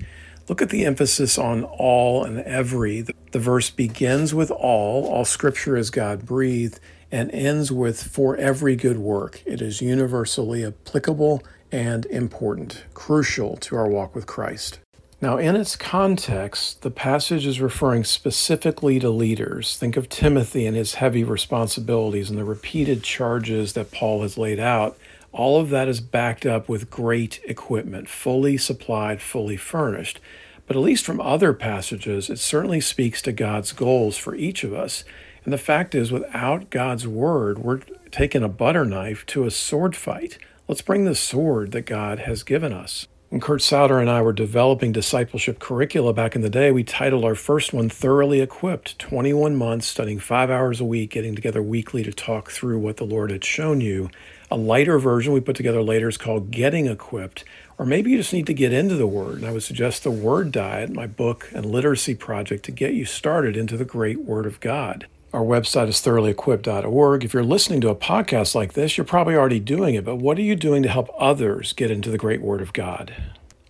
[0.50, 3.00] Look at the emphasis on all and every.
[3.00, 8.76] The verse begins with all, all scripture is God breathed, and ends with for every
[8.76, 9.42] good work.
[9.46, 14.80] It is universally applicable and important, crucial to our walk with Christ.
[15.24, 19.78] Now, in its context, the passage is referring specifically to leaders.
[19.78, 24.60] Think of Timothy and his heavy responsibilities and the repeated charges that Paul has laid
[24.60, 24.98] out.
[25.32, 30.20] All of that is backed up with great equipment, fully supplied, fully furnished.
[30.68, 34.74] But at least from other passages, it certainly speaks to God's goals for each of
[34.74, 35.06] us.
[35.46, 37.80] And the fact is, without God's word, we're
[38.12, 40.38] taking a butter knife to a sword fight.
[40.68, 43.08] Let's bring the sword that God has given us.
[43.34, 47.26] When Kurt Souter and I were developing discipleship curricula back in the day, we titled
[47.26, 52.04] our first one Thoroughly Equipped 21 months, studying five hours a week, getting together weekly
[52.04, 54.12] to talk through what the Lord had shown you.
[54.52, 57.44] A lighter version we put together later is called Getting Equipped,
[57.80, 59.38] or maybe you just need to get into the Word.
[59.38, 63.04] And I would suggest the Word Diet, my book and literacy project, to get you
[63.04, 65.08] started into the great Word of God.
[65.34, 67.26] Our website is thoroughly-equipped.org.
[67.26, 70.38] If you're listening to a podcast like this, you're probably already doing it, but what
[70.38, 73.16] are you doing to help others get into the great Word of God?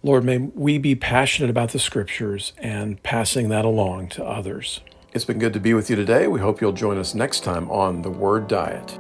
[0.02, 4.82] Lord, may we be passionate about the Scriptures and passing that along to others.
[5.14, 6.28] It's been good to be with you today.
[6.28, 9.00] We hope you'll join us next time on The Word Diet.